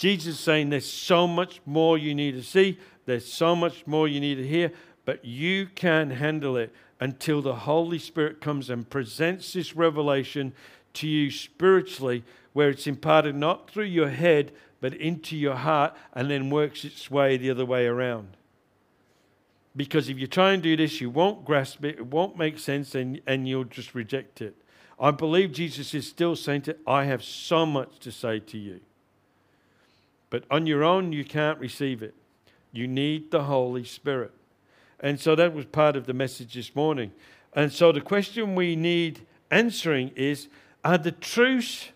[0.00, 4.08] Jesus is saying there's so much more you need to see, there's so much more
[4.08, 4.72] you need to hear,
[5.04, 10.54] but you can't handle it until the Holy Spirit comes and presents this revelation
[10.94, 16.30] to you spiritually, where it's imparted not through your head, but into your heart, and
[16.30, 18.38] then works its way the other way around.
[19.76, 22.94] Because if you try and do this, you won't grasp it, it won't make sense,
[22.94, 24.56] and, and you'll just reject it.
[24.98, 28.80] I believe Jesus is still saying to, I have so much to say to you.
[30.30, 32.14] But on your own, you can't receive it.
[32.72, 34.32] You need the Holy Spirit.
[35.00, 37.10] And so that was part of the message this morning.
[37.52, 40.48] And so the question we need answering is
[40.84, 41.88] Are the truths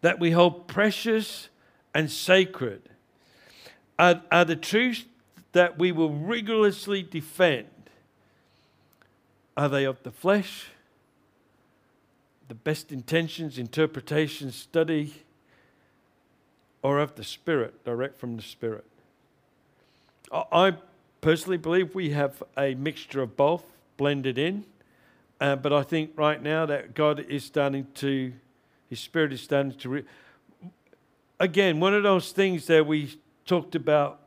[0.00, 1.48] that we hold precious
[1.94, 2.82] and sacred,
[3.98, 5.04] are, are the truths
[5.52, 7.66] that we will rigorously defend,
[9.56, 10.66] are they of the flesh,
[12.46, 15.12] the best intentions, interpretation, study,
[16.82, 18.84] or of the Spirit, direct from the Spirit?
[20.32, 20.74] I
[21.20, 23.64] personally believe we have a mixture of both
[23.96, 24.64] blended in,
[25.40, 28.32] uh, but I think right now that God is starting to,
[28.90, 29.88] His Spirit is starting to.
[29.88, 30.04] Re-
[31.40, 34.18] Again, one of those things that we talked about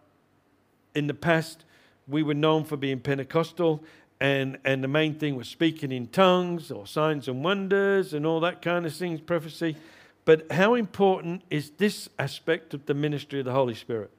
[0.96, 1.66] in the past,
[2.08, 3.84] we were known for being Pentecostal,
[4.20, 8.40] and, and the main thing was speaking in tongues or signs and wonders and all
[8.42, 9.76] that kind of things, prophecy.
[10.26, 14.12] But how important is this aspect of the ministry of the Holy Spirit?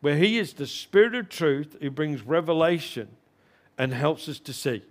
[0.00, 3.08] Where He is the Spirit of truth who brings revelation
[3.76, 4.82] and helps us to see.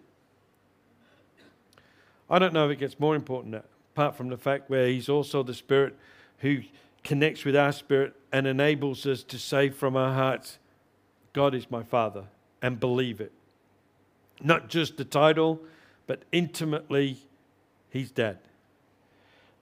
[2.29, 5.07] I don't know if it gets more important that, apart from the fact where He's
[5.07, 5.95] also the Spirit
[6.39, 6.61] who
[7.03, 10.59] connects with our spirit and enables us to say from our hearts,
[11.31, 12.25] God is my Father,
[12.61, 13.31] and believe it.
[14.41, 15.61] Not just the title,
[16.05, 17.17] but intimately,
[17.89, 18.39] He's Dad.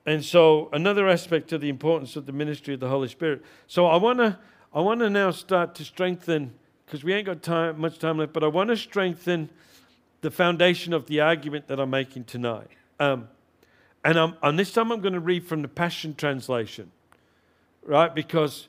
[0.06, 3.44] And so, another aspect of the importance of the ministry of the Holy Spirit.
[3.68, 4.38] So, I want to
[4.74, 6.54] I want to now start to strengthen
[6.86, 9.50] because we ain't got time much time left, but I want to strengthen
[10.22, 12.68] the foundation of the argument that I'm making tonight.
[13.00, 13.30] Um,
[14.04, 16.92] and, I'm, this time I'm going to read from the Passion Translation,
[17.84, 18.14] right?
[18.14, 18.68] Because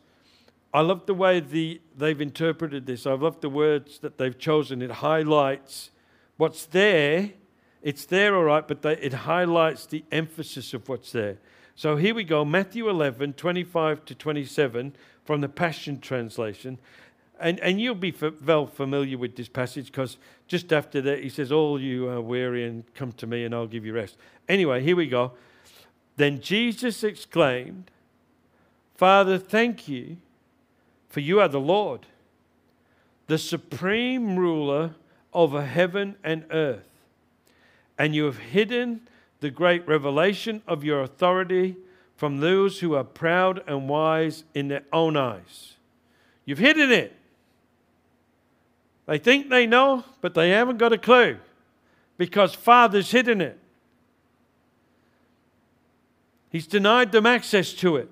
[0.72, 3.07] I love the way the, they've interpreted this.
[3.07, 4.81] I love the words that they've chosen.
[4.81, 5.90] It highlights
[6.37, 7.33] what's there
[7.83, 11.39] it's there, all right, but they, it highlights the emphasis of what's there.
[11.75, 16.79] So here we go Matthew 11, 25 to 27 from the Passion Translation.
[17.39, 20.17] And, and you'll be f- well familiar with this passage because
[20.49, 23.67] just after that, he says, All you are weary and come to me and I'll
[23.67, 24.17] give you rest.
[24.49, 25.33] Anyway, here we go.
[26.17, 27.91] Then Jesus exclaimed,
[28.95, 30.17] Father, thank you,
[31.11, 32.07] for you are the Lord,
[33.27, 34.95] the supreme ruler
[35.35, 36.89] over heaven and earth
[37.99, 39.01] and you have hidden
[39.41, 41.77] the great revelation of your authority
[42.17, 45.75] from those who are proud and wise in their own eyes.
[46.45, 47.15] You've hidden it.
[49.07, 51.39] They think they know, but they haven't got a clue
[52.17, 53.59] because Father's hidden it.
[56.51, 58.11] He's denied them access to it.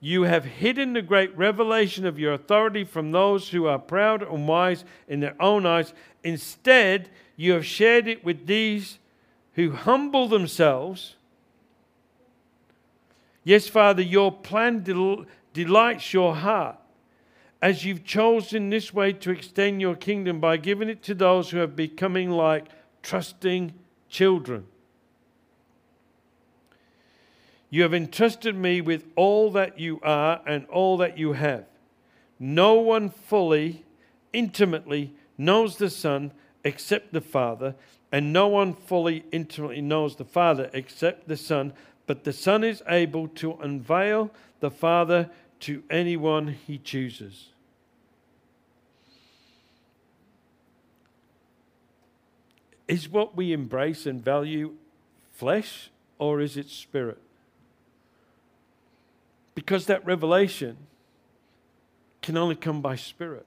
[0.00, 4.48] You have hidden the great revelation of your authority from those who are proud and
[4.48, 5.94] wise in their own eyes.
[6.24, 7.08] Instead,
[7.42, 9.00] you have shared it with these
[9.54, 11.16] who humble themselves.
[13.42, 16.76] Yes, Father, your plan del- delights your heart
[17.60, 21.60] as you've chosen this way to extend your kingdom by giving it to those who
[21.60, 22.68] are becoming like
[23.02, 23.74] trusting
[24.08, 24.64] children.
[27.70, 31.64] You have entrusted me with all that you are and all that you have.
[32.38, 33.84] No one fully,
[34.32, 36.30] intimately knows the Son
[36.64, 37.74] except the Father,
[38.10, 41.72] and no one fully intimately knows the Father except the Son,
[42.06, 47.48] but the Son is able to unveil the Father to anyone he chooses.
[52.88, 54.74] Is what we embrace and value
[55.32, 57.18] flesh or is it spirit?
[59.54, 60.76] Because that revelation
[62.20, 63.46] can only come by spirit.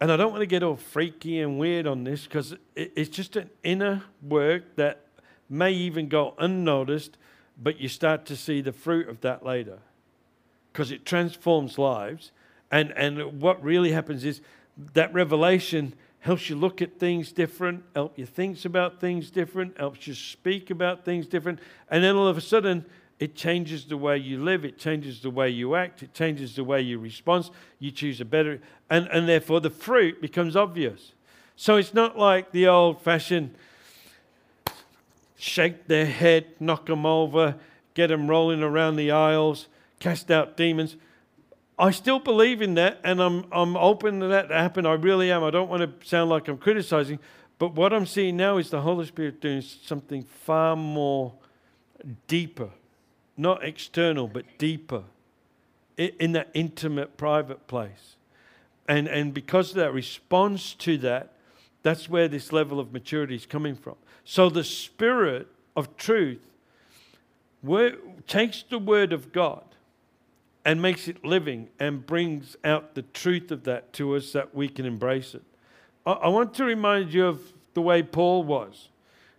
[0.00, 3.36] And I don't want to get all freaky and weird on this because it's just
[3.36, 5.00] an inner work that
[5.50, 7.16] may even go unnoticed,
[7.60, 9.78] but you start to see the fruit of that later
[10.72, 12.30] because it transforms lives.
[12.70, 14.40] And, and what really happens is
[14.94, 20.06] that revelation helps you look at things different, help you think about things different, helps
[20.06, 21.58] you speak about things different.
[21.90, 22.84] And then all of a sudden,
[23.18, 26.64] it changes the way you live, it changes the way you act, it changes the
[26.64, 27.50] way you respond.
[27.78, 31.12] You choose a better, and, and therefore the fruit becomes obvious.
[31.56, 33.54] So it's not like the old fashioned
[35.36, 37.56] shake their head, knock them over,
[37.94, 39.66] get them rolling around the aisles,
[39.98, 40.96] cast out demons.
[41.78, 44.84] I still believe in that, and I'm, I'm open to that to happen.
[44.84, 45.44] I really am.
[45.44, 47.20] I don't want to sound like I'm criticizing,
[47.58, 51.34] but what I'm seeing now is the Holy Spirit doing something far more
[52.26, 52.70] deeper,
[53.38, 55.04] not external, but deeper,
[55.96, 58.16] in that intimate, private place.
[58.88, 61.32] And, and because of that response to that,
[61.82, 63.96] that's where this level of maturity is coming from.
[64.24, 66.40] So the Spirit of truth
[68.26, 69.64] takes the Word of God
[70.64, 74.68] and makes it living and brings out the truth of that to us that we
[74.68, 75.42] can embrace it.
[76.04, 77.40] I, I want to remind you of
[77.74, 78.88] the way Paul was,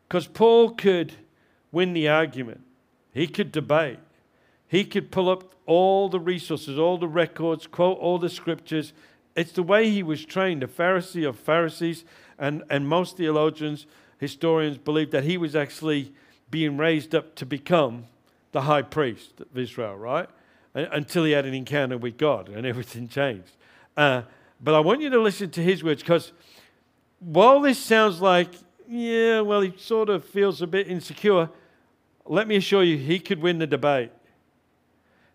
[0.08, 1.14] because Paul could
[1.72, 2.62] win the argument,
[3.14, 4.00] he could debate,
[4.68, 8.94] he could pull up all the resources, all the records, quote all the scriptures.
[9.36, 12.04] It's the way he was trained, a Pharisee of Pharisees,
[12.38, 13.86] and, and most theologians,
[14.18, 16.14] historians believe that he was actually
[16.52, 18.06] being raised up to become
[18.52, 20.30] the high priest of Israel, right?
[20.74, 23.52] until he had an encounter with God and everything changed.
[23.98, 24.24] Uh,
[24.62, 26.32] but I want you to listen to his words because
[27.20, 28.50] while this sounds like,
[28.88, 31.50] yeah, well, he sort of feels a bit insecure,
[32.30, 34.12] let me assure you, he could win the debate.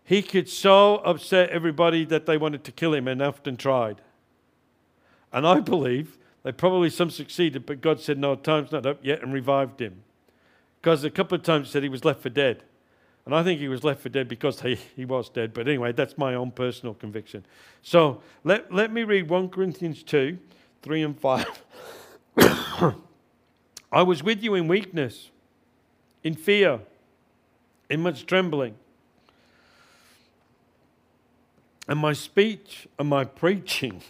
[0.03, 4.01] He could so upset everybody that they wanted to kill him and often tried.
[5.33, 9.21] And I believe they probably some succeeded, but God said, no, time's not up yet
[9.21, 10.03] and revived him.
[10.79, 12.63] Because a couple of times said he was left for dead.
[13.25, 15.53] And I think he was left for dead because he, he was dead.
[15.53, 17.43] But anyway, that's my own personal conviction.
[17.81, 20.37] So let, let me read 1 Corinthians 2
[20.83, 21.63] 3 and 5.
[23.91, 25.31] I was with you in weakness,
[26.25, 26.81] in fear,
[27.89, 28.75] in much trembling.
[31.87, 34.01] And my speech and my preaching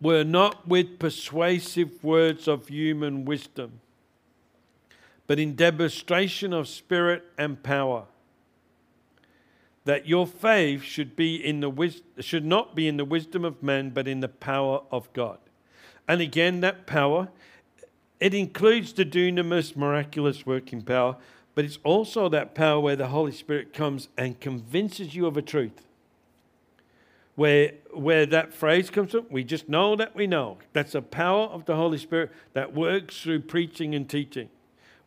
[0.00, 3.80] were not with persuasive words of human wisdom
[5.28, 8.06] but in demonstration of spirit and power.
[9.84, 13.62] That your faith should be in the wis- should not be in the wisdom of
[13.62, 15.38] men, but in the power of God.
[16.08, 17.28] And again, that power,
[18.20, 21.16] it includes the dunamis, miraculous working power,
[21.54, 25.42] but it's also that power where the Holy Spirit comes and convinces you of a
[25.42, 25.86] truth.
[27.34, 30.58] Where, where that phrase comes from, we just know that we know.
[30.72, 34.48] That's a power of the Holy Spirit that works through preaching and teaching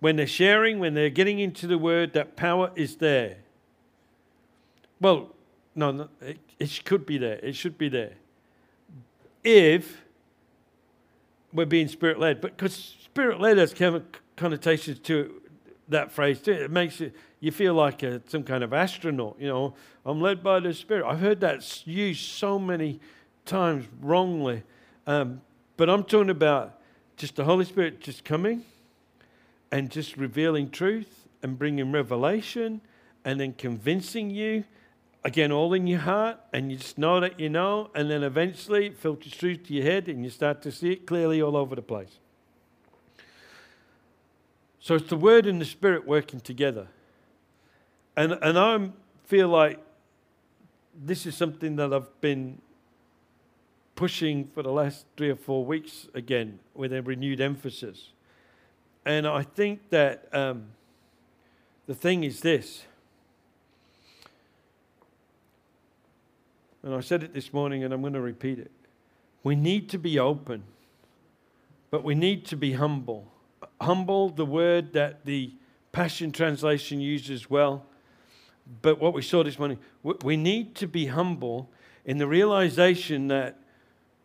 [0.01, 3.37] when they're sharing, when they're getting into the word, that power is there.
[4.99, 5.29] Well,
[5.75, 7.39] no, no it, it could be there.
[7.43, 8.13] It should be there.
[9.43, 10.01] If
[11.53, 13.73] we're being spirit led, but because spirit led has
[14.35, 15.41] connotations to
[15.89, 16.53] that phrase too.
[16.53, 19.35] It makes it you feel like a, some kind of astronaut.
[19.39, 21.05] You know, I'm led by the Spirit.
[21.05, 22.99] I've heard that used so many
[23.45, 24.63] times wrongly,
[25.07, 25.41] um,
[25.75, 26.79] but I'm talking about
[27.17, 28.63] just the Holy Spirit just coming
[29.71, 32.81] and just revealing truth and bringing revelation
[33.25, 34.63] and then convincing you
[35.23, 38.87] again all in your heart and you just know that you know and then eventually
[38.87, 41.75] it filters through to your head and you start to see it clearly all over
[41.75, 42.20] the place
[44.81, 46.87] so it's the word and the spirit working together
[48.17, 48.89] and and i
[49.23, 49.79] feel like
[50.93, 52.61] this is something that i've been
[53.95, 58.09] pushing for the last three or four weeks again with a renewed emphasis
[59.05, 60.67] and I think that um,
[61.87, 62.83] the thing is this.
[66.83, 68.71] And I said it this morning and I'm going to repeat it.
[69.43, 70.63] We need to be open,
[71.89, 73.31] but we need to be humble.
[73.81, 75.53] Humble, the word that the
[75.91, 77.85] Passion Translation uses well.
[78.81, 79.79] But what we saw this morning,
[80.23, 81.69] we need to be humble
[82.05, 83.59] in the realization that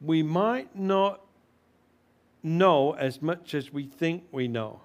[0.00, 1.20] we might not
[2.42, 4.80] know as much as we think we know.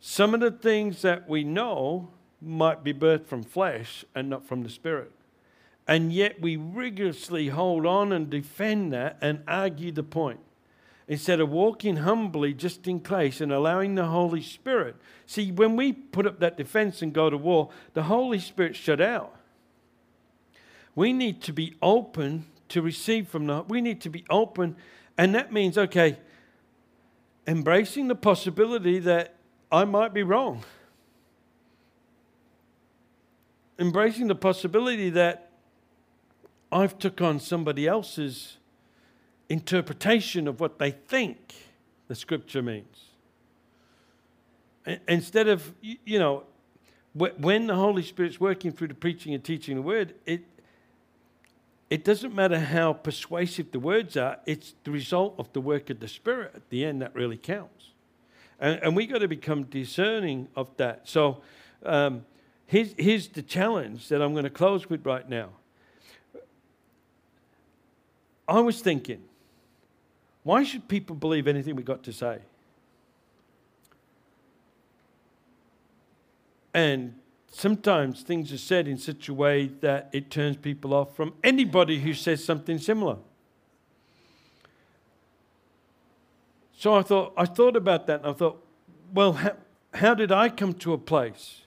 [0.00, 4.62] Some of the things that we know might be birthed from flesh and not from
[4.62, 5.12] the spirit.
[5.86, 10.40] And yet we rigorously hold on and defend that and argue the point.
[11.10, 14.94] Instead of walking humbly just in case and allowing the Holy Spirit.
[15.26, 19.00] See, when we put up that defense and go to war, the Holy Spirit shut
[19.00, 19.34] out.
[20.94, 24.76] We need to be open to receive from the we need to be open
[25.18, 26.16] and that means okay
[27.44, 29.34] embracing the possibility that
[29.72, 30.62] I might be wrong.
[33.76, 35.50] Embracing the possibility that
[36.70, 38.58] I've took on somebody else's
[39.50, 41.54] interpretation of what they think
[42.08, 42.96] the scripture means.
[45.06, 46.44] Instead of, you know,
[47.12, 50.44] when the Holy Spirit's working through the preaching and teaching the word, it,
[51.90, 55.98] it doesn't matter how persuasive the words are, it's the result of the work of
[55.98, 57.88] the Spirit at the end that really counts.
[58.60, 61.08] And, and we've got to become discerning of that.
[61.08, 61.42] So
[61.84, 62.24] um,
[62.66, 65.48] here's, here's the challenge that I'm going to close with right now.
[68.46, 69.22] I was thinking,
[70.42, 72.38] why should people believe anything we've got to say?
[76.72, 77.14] And
[77.50, 82.00] sometimes things are said in such a way that it turns people off from anybody
[82.00, 83.16] who says something similar.
[86.78, 88.64] So I thought, I thought about that and I thought,
[89.12, 89.52] well, how,
[89.92, 91.62] how did I come to a place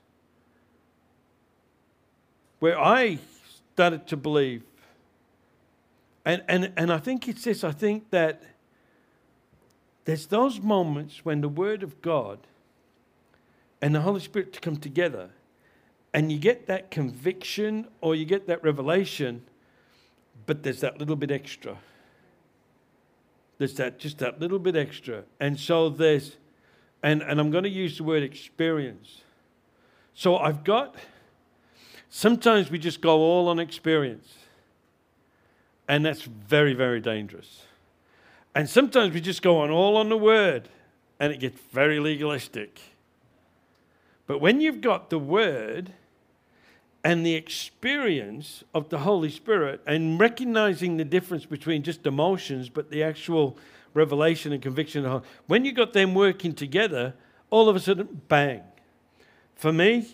[2.60, 3.20] where I
[3.74, 4.64] started to believe?
[6.26, 8.42] And, and, and I think it's this I think that
[10.06, 12.40] there's those moments when the Word of God
[13.82, 15.30] and the Holy Spirit come together
[16.14, 19.44] and you get that conviction or you get that revelation,
[20.46, 21.78] but there's that little bit extra.
[23.58, 25.24] There's that just that little bit extra.
[25.40, 26.38] And so there's,
[27.02, 29.22] and, and I'm going to use the word experience.
[30.14, 30.96] So I've got,
[32.10, 34.34] sometimes we just go all on experience.
[35.88, 37.64] And that's very, very dangerous.
[38.56, 40.70] And sometimes we just go on all on the word
[41.20, 42.80] and it gets very legalistic.
[44.28, 45.94] But when you've got the word,
[47.04, 52.90] and the experience of the Holy Spirit and recognizing the difference between just emotions, but
[52.90, 53.58] the actual
[53.94, 55.22] revelation and conviction.
[55.48, 57.14] When you've got them working together,
[57.50, 58.62] all of a sudden, bang.
[59.56, 60.08] For me,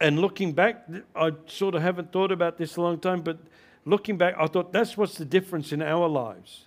[0.00, 3.38] and looking back, I sort of haven't thought about this a long time, but
[3.84, 6.66] looking back, I thought that's what's the difference in our lives.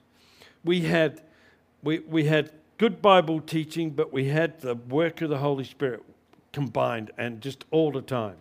[0.64, 1.22] We had,
[1.82, 6.04] we, we had good Bible teaching, but we had the work of the Holy Spirit
[6.52, 8.38] combined and just all the time.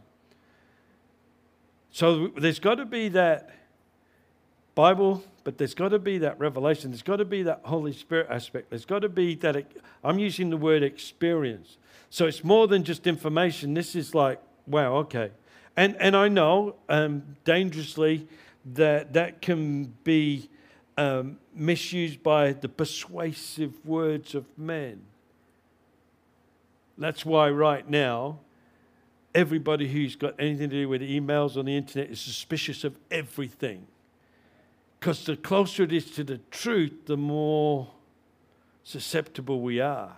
[1.91, 3.51] So there's got to be that
[4.75, 6.91] Bible, but there's got to be that revelation.
[6.91, 8.70] There's got to be that Holy Spirit aspect.
[8.70, 9.66] There's got to be that.
[10.03, 11.77] I'm using the word experience.
[12.09, 13.75] So it's more than just information.
[13.75, 15.31] This is like, wow, okay.
[15.77, 18.27] And, and I know um, dangerously
[18.75, 20.49] that that can be
[20.97, 25.03] um, misused by the persuasive words of men.
[26.99, 28.38] That's why right now
[29.34, 33.86] everybody who's got anything to do with emails on the internet is suspicious of everything.
[35.01, 37.88] Because the closer it is to the truth, the more
[38.84, 40.16] susceptible we are.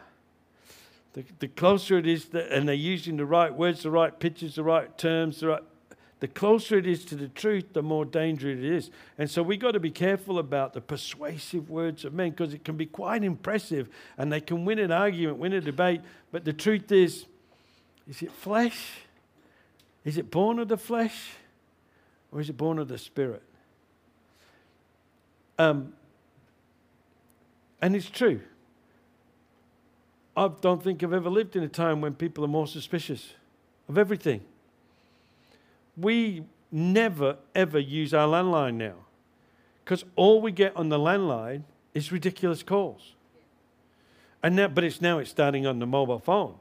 [1.14, 4.56] The, the closer it is, that, and they're using the right words, the right pictures,
[4.56, 5.62] the right terms, the right.
[6.20, 8.90] The closer it is to the truth, the more dangerous it is.
[9.18, 12.64] And so we've got to be careful about the persuasive words of men because it
[12.64, 16.00] can be quite impressive and they can win an argument, win a debate.
[16.32, 17.26] But the truth is,
[18.08, 18.90] is it flesh?
[20.04, 21.32] Is it born of the flesh
[22.30, 23.42] or is it born of the spirit?
[25.58, 25.92] Um,
[27.80, 28.40] and it's true.
[30.36, 33.34] I don't think I've ever lived in a time when people are more suspicious
[33.88, 34.40] of everything.
[35.96, 38.94] We never, ever use our landline now
[39.84, 43.14] because all we get on the landline is ridiculous calls.
[44.42, 46.56] And now, but it's now it's starting on the mobile phone.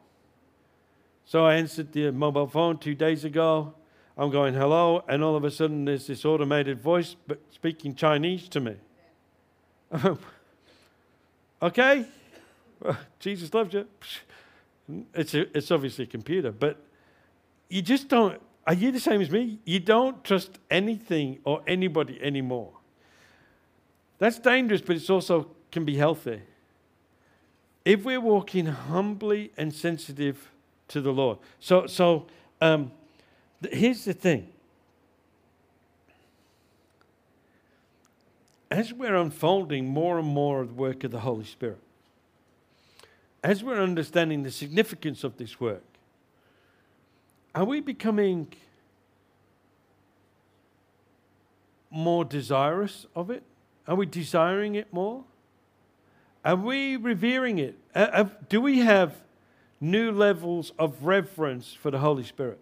[1.26, 3.74] So I answered the mobile phone two days ago.
[4.18, 7.16] I'm going, hello, and all of a sudden there's this automated voice
[7.50, 8.76] speaking Chinese to me.
[11.62, 12.06] okay,
[13.20, 13.88] Jesus loves you.
[15.14, 16.78] It's, a, it's obviously a computer, but
[17.70, 19.60] you just don't, are you the same as me?
[19.66, 22.72] You don't trust anything or anybody anymore.
[24.20, 26.42] That's dangerous, but it's also can be healthy.
[27.84, 30.50] If we're walking humbly and sensitive
[30.90, 31.40] to the Lord.
[31.60, 32.28] So, so
[32.62, 32.92] um,
[33.62, 34.48] th- here's the thing.
[38.72, 41.80] As we're unfolding more and more of the work of the Holy Spirit,
[43.44, 45.84] as we're understanding the significance of this work,
[47.56, 48.48] are we becoming
[51.92, 53.44] more desirous of it?
[53.88, 55.24] Are we desiring it more?
[56.44, 57.78] Are we revering it?
[57.94, 59.16] Uh, do we have
[59.80, 62.60] new levels of reverence for the Holy Spirit?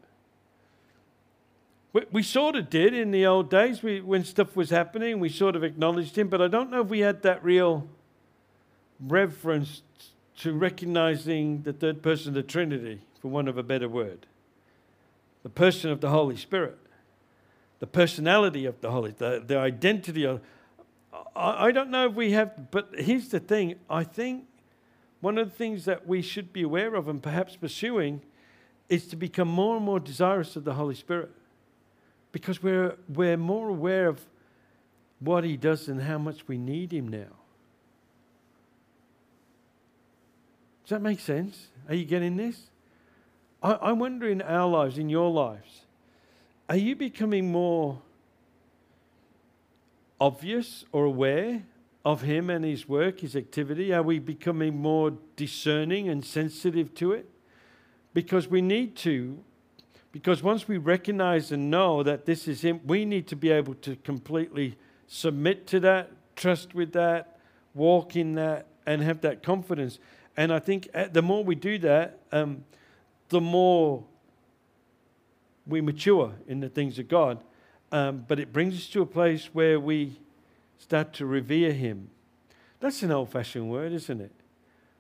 [2.12, 5.64] We, sort of did in the old days when stuff was happening, we sort of
[5.64, 7.86] acknowledged Him, but I don't know if we had that real
[8.98, 9.82] reverence
[10.38, 14.26] to recognizing the third person of the Trinity, for want of a better word.
[15.44, 16.78] The person of the Holy Spirit,
[17.80, 20.42] the personality of the Holy, the, the identity of.
[21.36, 24.46] I, I don't know if we have, but here's the thing I think
[25.22, 28.22] one of the things that we should be aware of and perhaps pursuing
[28.90, 31.32] is to become more and more desirous of the Holy Spirit
[32.32, 34.20] because we're, we're more aware of
[35.20, 37.38] what He does and how much we need Him now.
[40.84, 41.68] Does that make sense?
[41.88, 42.71] Are you getting this?
[43.62, 45.82] I, I wonder in our lives, in your lives,
[46.70, 48.02] are you becoming more
[50.20, 51.64] obvious or aware
[52.04, 53.94] of Him and His work, His activity?
[53.94, 57.30] Are we becoming more discerning and sensitive to it?
[58.14, 59.40] Because we need to.
[60.12, 63.76] Because once we recognize and know that this is Him, we need to be able
[63.76, 67.38] to completely submit to that, trust with that,
[67.74, 70.00] walk in that, and have that confidence.
[70.36, 72.64] And I think uh, the more we do that, um,
[73.32, 74.04] the more
[75.66, 77.44] we mature in the things of God.
[77.92, 80.20] Um, but it brings us to a place where we
[80.78, 82.10] start to revere Him.
[82.80, 84.32] That's an old fashioned word, isn't it?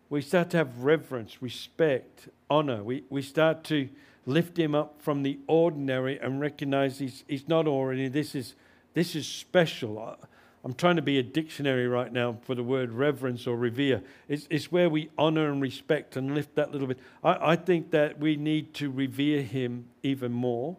[0.09, 2.83] We start to have reverence, respect, honor.
[2.83, 3.89] We, we start to
[4.25, 8.09] lift Him up from the ordinary and recognize He's, he's not ordinary.
[8.09, 8.55] This is,
[8.93, 10.17] this is special.
[10.63, 14.03] I'm trying to be a dictionary right now for the word reverence or revere.
[14.27, 16.99] It's, it's where we honor and respect and lift that little bit.
[17.23, 20.77] I, I think that we need to revere him even more.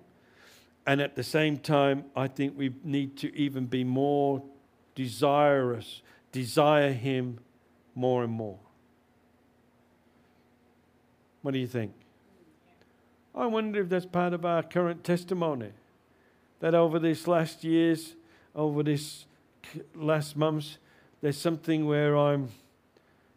[0.86, 4.42] And at the same time, I think we need to even be more
[4.94, 7.38] desirous, desire him
[7.94, 8.58] more and more.
[11.42, 11.92] What do you think?
[13.34, 15.70] I wonder if that's part of our current testimony.
[16.60, 18.14] That over these last years,
[18.54, 19.24] over this
[19.94, 20.78] last months,
[21.20, 22.48] there's something where I'm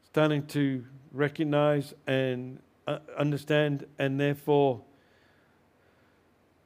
[0.06, 4.82] starting to recognize and uh, understand, and therefore,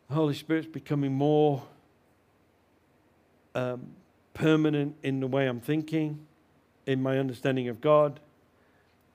[0.08, 1.64] the Holy Spirit's becoming more
[3.56, 3.92] um,
[4.34, 6.26] permanent in the way I'm thinking,
[6.86, 8.20] in my understanding of God.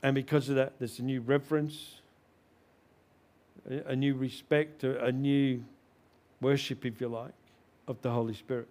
[0.02, 2.00] And because of that, there's a new reverence,
[3.68, 5.64] a new respect, a new
[6.40, 7.32] worship, if you like,
[7.88, 8.68] of the Holy Spirit.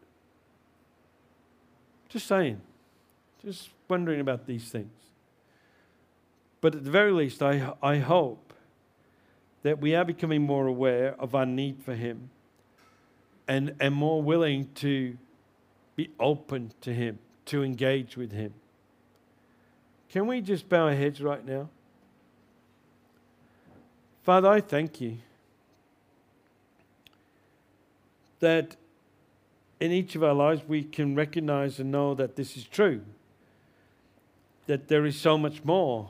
[2.14, 2.62] Just saying.
[3.44, 4.94] Just wondering about these things.
[6.62, 8.54] But at the very least, I, I hope
[9.64, 12.30] that we are becoming more aware of our need for Him
[13.48, 15.18] and, and more willing to
[15.96, 18.54] be open to Him, to engage with Him.
[20.12, 21.68] Can we just bow our heads right now?
[24.22, 25.18] Father, I thank you
[28.40, 28.76] that
[29.84, 33.02] in each of our lives, we can recognize and know that this is true.
[34.66, 36.10] That there is so much more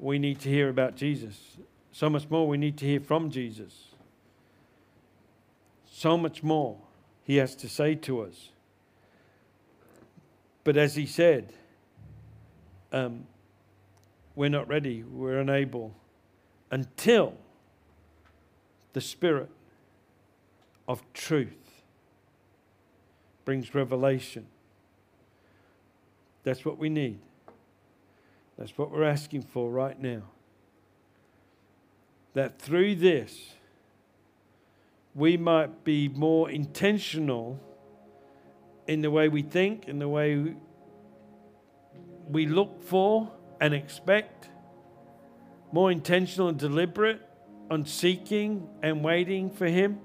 [0.00, 1.56] we need to hear about Jesus,
[1.92, 3.90] so much more we need to hear from Jesus,
[5.88, 6.76] so much more
[7.22, 8.48] he has to say to us.
[10.64, 11.52] But as he said,
[12.90, 13.28] um,
[14.34, 15.94] we're not ready, we're unable
[16.72, 17.34] until
[18.94, 19.48] the Spirit
[20.88, 21.63] of truth
[23.44, 24.46] brings revelation.
[26.42, 27.18] That's what we need.
[28.58, 30.22] That's what we're asking for right now.
[32.34, 33.54] That through this,
[35.14, 37.60] we might be more intentional
[38.86, 40.54] in the way we think, in the way
[42.28, 43.30] we look for
[43.60, 44.48] and expect,
[45.72, 47.22] more intentional and deliberate
[47.70, 50.00] on seeking and waiting for Him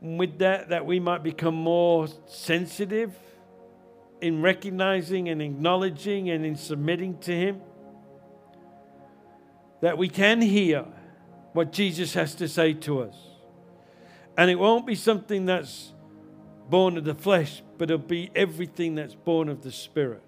[0.00, 3.14] with that, that we might become more sensitive
[4.20, 7.60] in recognizing and acknowledging and in submitting to Him.
[9.80, 10.84] That we can hear
[11.52, 13.16] what Jesus has to say to us.
[14.36, 15.92] And it won't be something that's
[16.68, 20.22] born of the flesh, but it'll be everything that's born of the Spirit.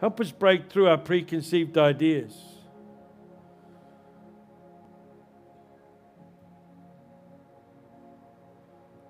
[0.00, 2.51] Help us break through our preconceived ideas.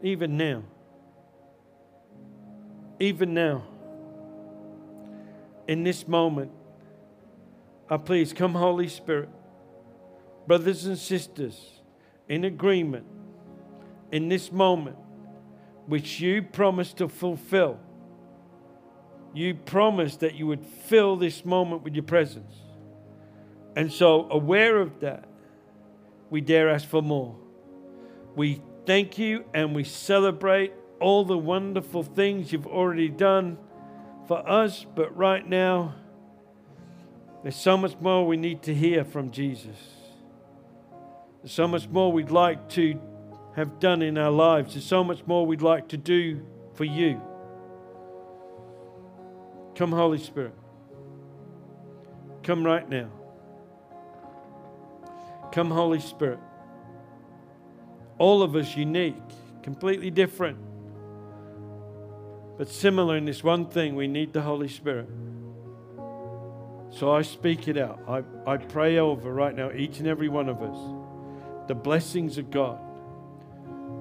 [0.03, 0.63] Even now.
[2.99, 3.65] Even now.
[5.69, 6.51] In this moment,
[7.89, 9.29] I please come, Holy Spirit,
[10.47, 11.81] brothers and sisters,
[12.29, 13.07] in agreement
[14.13, 14.97] in this moment,
[15.87, 17.81] which you promised to fulfill.
[19.35, 22.55] You promised that you would fill this moment with your presence.
[23.75, 25.25] And so, aware of that,
[26.29, 27.35] we dare ask for more.
[28.37, 33.59] We thank you and we celebrate all the wonderful things you've already done
[34.29, 35.95] for us, but right now,
[37.43, 39.77] there's so much more we need to hear from Jesus.
[41.43, 43.01] There's so much more we'd like to
[43.57, 44.75] have done in our lives.
[44.75, 47.21] There's so much more we'd like to do for you.
[49.75, 50.55] Come, Holy Spirit.
[52.45, 53.11] Come right now.
[55.51, 56.39] Come, Holy Spirit.
[58.23, 59.17] All of us unique,
[59.65, 60.57] completely different,
[62.57, 65.09] but similar in this one thing we need the Holy Spirit.
[66.91, 67.99] So I speak it out.
[68.07, 72.53] I, I pray over right now, each and every one of us, the blessings of
[72.53, 72.79] God,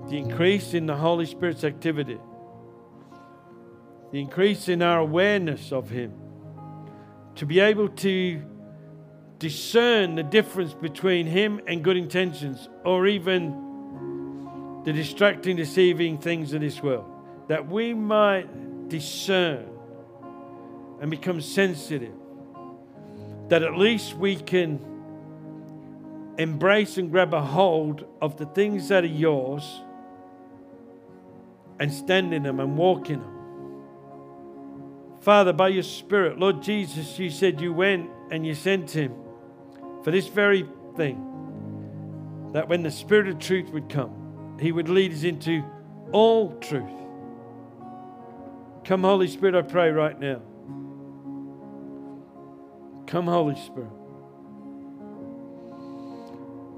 [0.08, 2.20] the increase in the Holy Spirit's activity,
[4.12, 6.14] the increase in our awareness of Him,
[7.38, 8.40] to be able to
[9.40, 13.70] discern the difference between Him and good intentions, or even
[14.84, 17.06] the distracting, deceiving things of this world,
[17.48, 19.68] that we might discern
[21.00, 22.14] and become sensitive
[23.52, 24.80] that at least we can
[26.38, 29.82] embrace and grab a hold of the things that are yours
[31.78, 33.38] and stand in them and walk in them.
[35.20, 39.14] Father, by your Spirit, Lord Jesus, you said you went and you sent him
[40.02, 40.66] for this very
[40.96, 44.21] thing that when the Spirit of truth would come,
[44.62, 45.64] he would lead us into
[46.12, 46.92] all truth.
[48.86, 50.42] Come, Holy Spirit, I pray right now.
[53.08, 53.90] Come, Holy Spirit.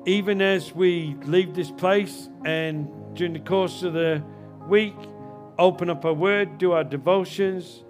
[0.06, 4.24] Even as we leave this place and during the course of the
[4.68, 4.96] week,
[5.60, 7.84] open up our word, do our devotions,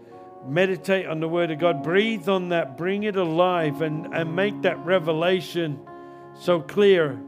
[0.48, 4.64] meditate on the word of God, breathe on that, bring it alive, and, and make
[4.64, 5.80] that revelation
[6.40, 7.20] so clear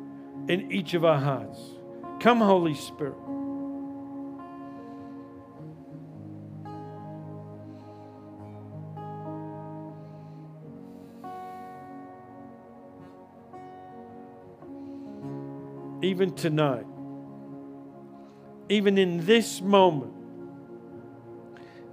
[0.50, 1.75] in each of our hearts.
[2.20, 3.16] Come, Holy Spirit.
[16.06, 16.86] even tonight,
[18.70, 20.14] even in this moment,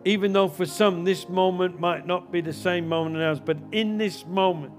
[0.05, 3.57] even though for some this moment might not be the same moment as ours, but
[3.73, 4.73] in this moment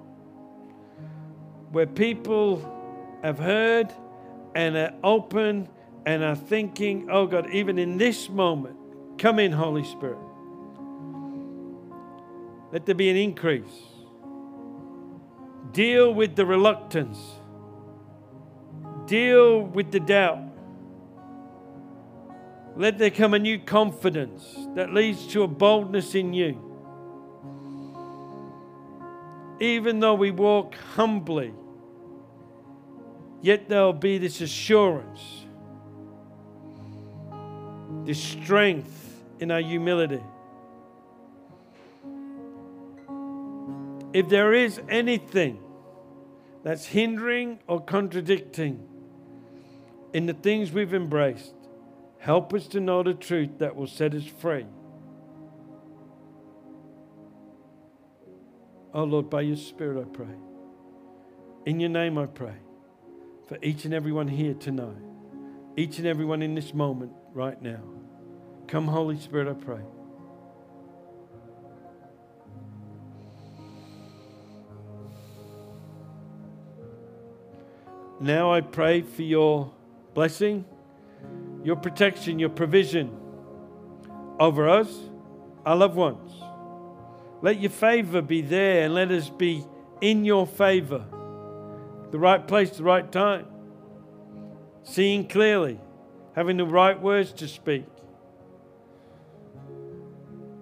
[1.72, 2.62] where people
[3.24, 3.92] have heard
[4.56, 5.68] and are open
[6.06, 8.76] and are thinking, oh God, even in this moment,
[9.18, 10.20] come in, Holy Spirit.
[12.72, 13.84] Let there be an increase.
[15.72, 17.18] Deal with the reluctance
[19.06, 20.40] Deal with the doubt.
[22.76, 26.58] Let there come a new confidence that leads to a boldness in you.
[29.60, 31.54] Even though we walk humbly,
[33.44, 35.44] yet there'll be this assurance,
[38.06, 40.24] this strength in our humility.
[44.14, 45.60] If there is anything
[46.64, 48.88] that's hindering or contradicting,
[50.14, 51.54] in the things we've embraced,
[52.20, 54.66] help us to know the truth that will set us free.
[58.94, 60.36] Oh Lord, by your Spirit I pray.
[61.66, 62.63] In your name I pray
[63.48, 64.96] for each and everyone here tonight,
[65.78, 67.82] each and everyone in this moment right now.
[68.68, 69.82] Come, Holy Spirit, I pray.
[78.20, 79.74] Now I pray for your
[80.14, 80.64] blessing,
[81.64, 83.12] your protection, your provision
[84.40, 84.88] over us,
[85.66, 86.32] our loved ones.
[87.42, 89.66] Let your favor be there and let us be
[90.00, 91.04] in your favor.
[92.14, 93.48] The right place, the right time.
[94.84, 95.80] Seeing clearly,
[96.36, 97.88] having the right words to speak.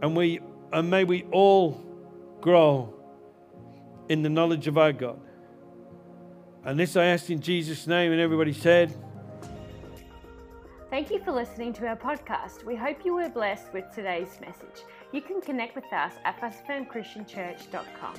[0.01, 0.39] And we
[0.71, 1.83] and may we all
[2.39, 2.93] grow
[4.07, 5.19] in the knowledge of our God.
[6.63, 8.95] And this I ask in Jesus' name, and everybody said,
[10.89, 12.63] Thank you for listening to our podcast.
[12.63, 14.85] We hope you were blessed with today's message.
[15.11, 18.15] You can connect with us at firstfirmchristianchurch.com.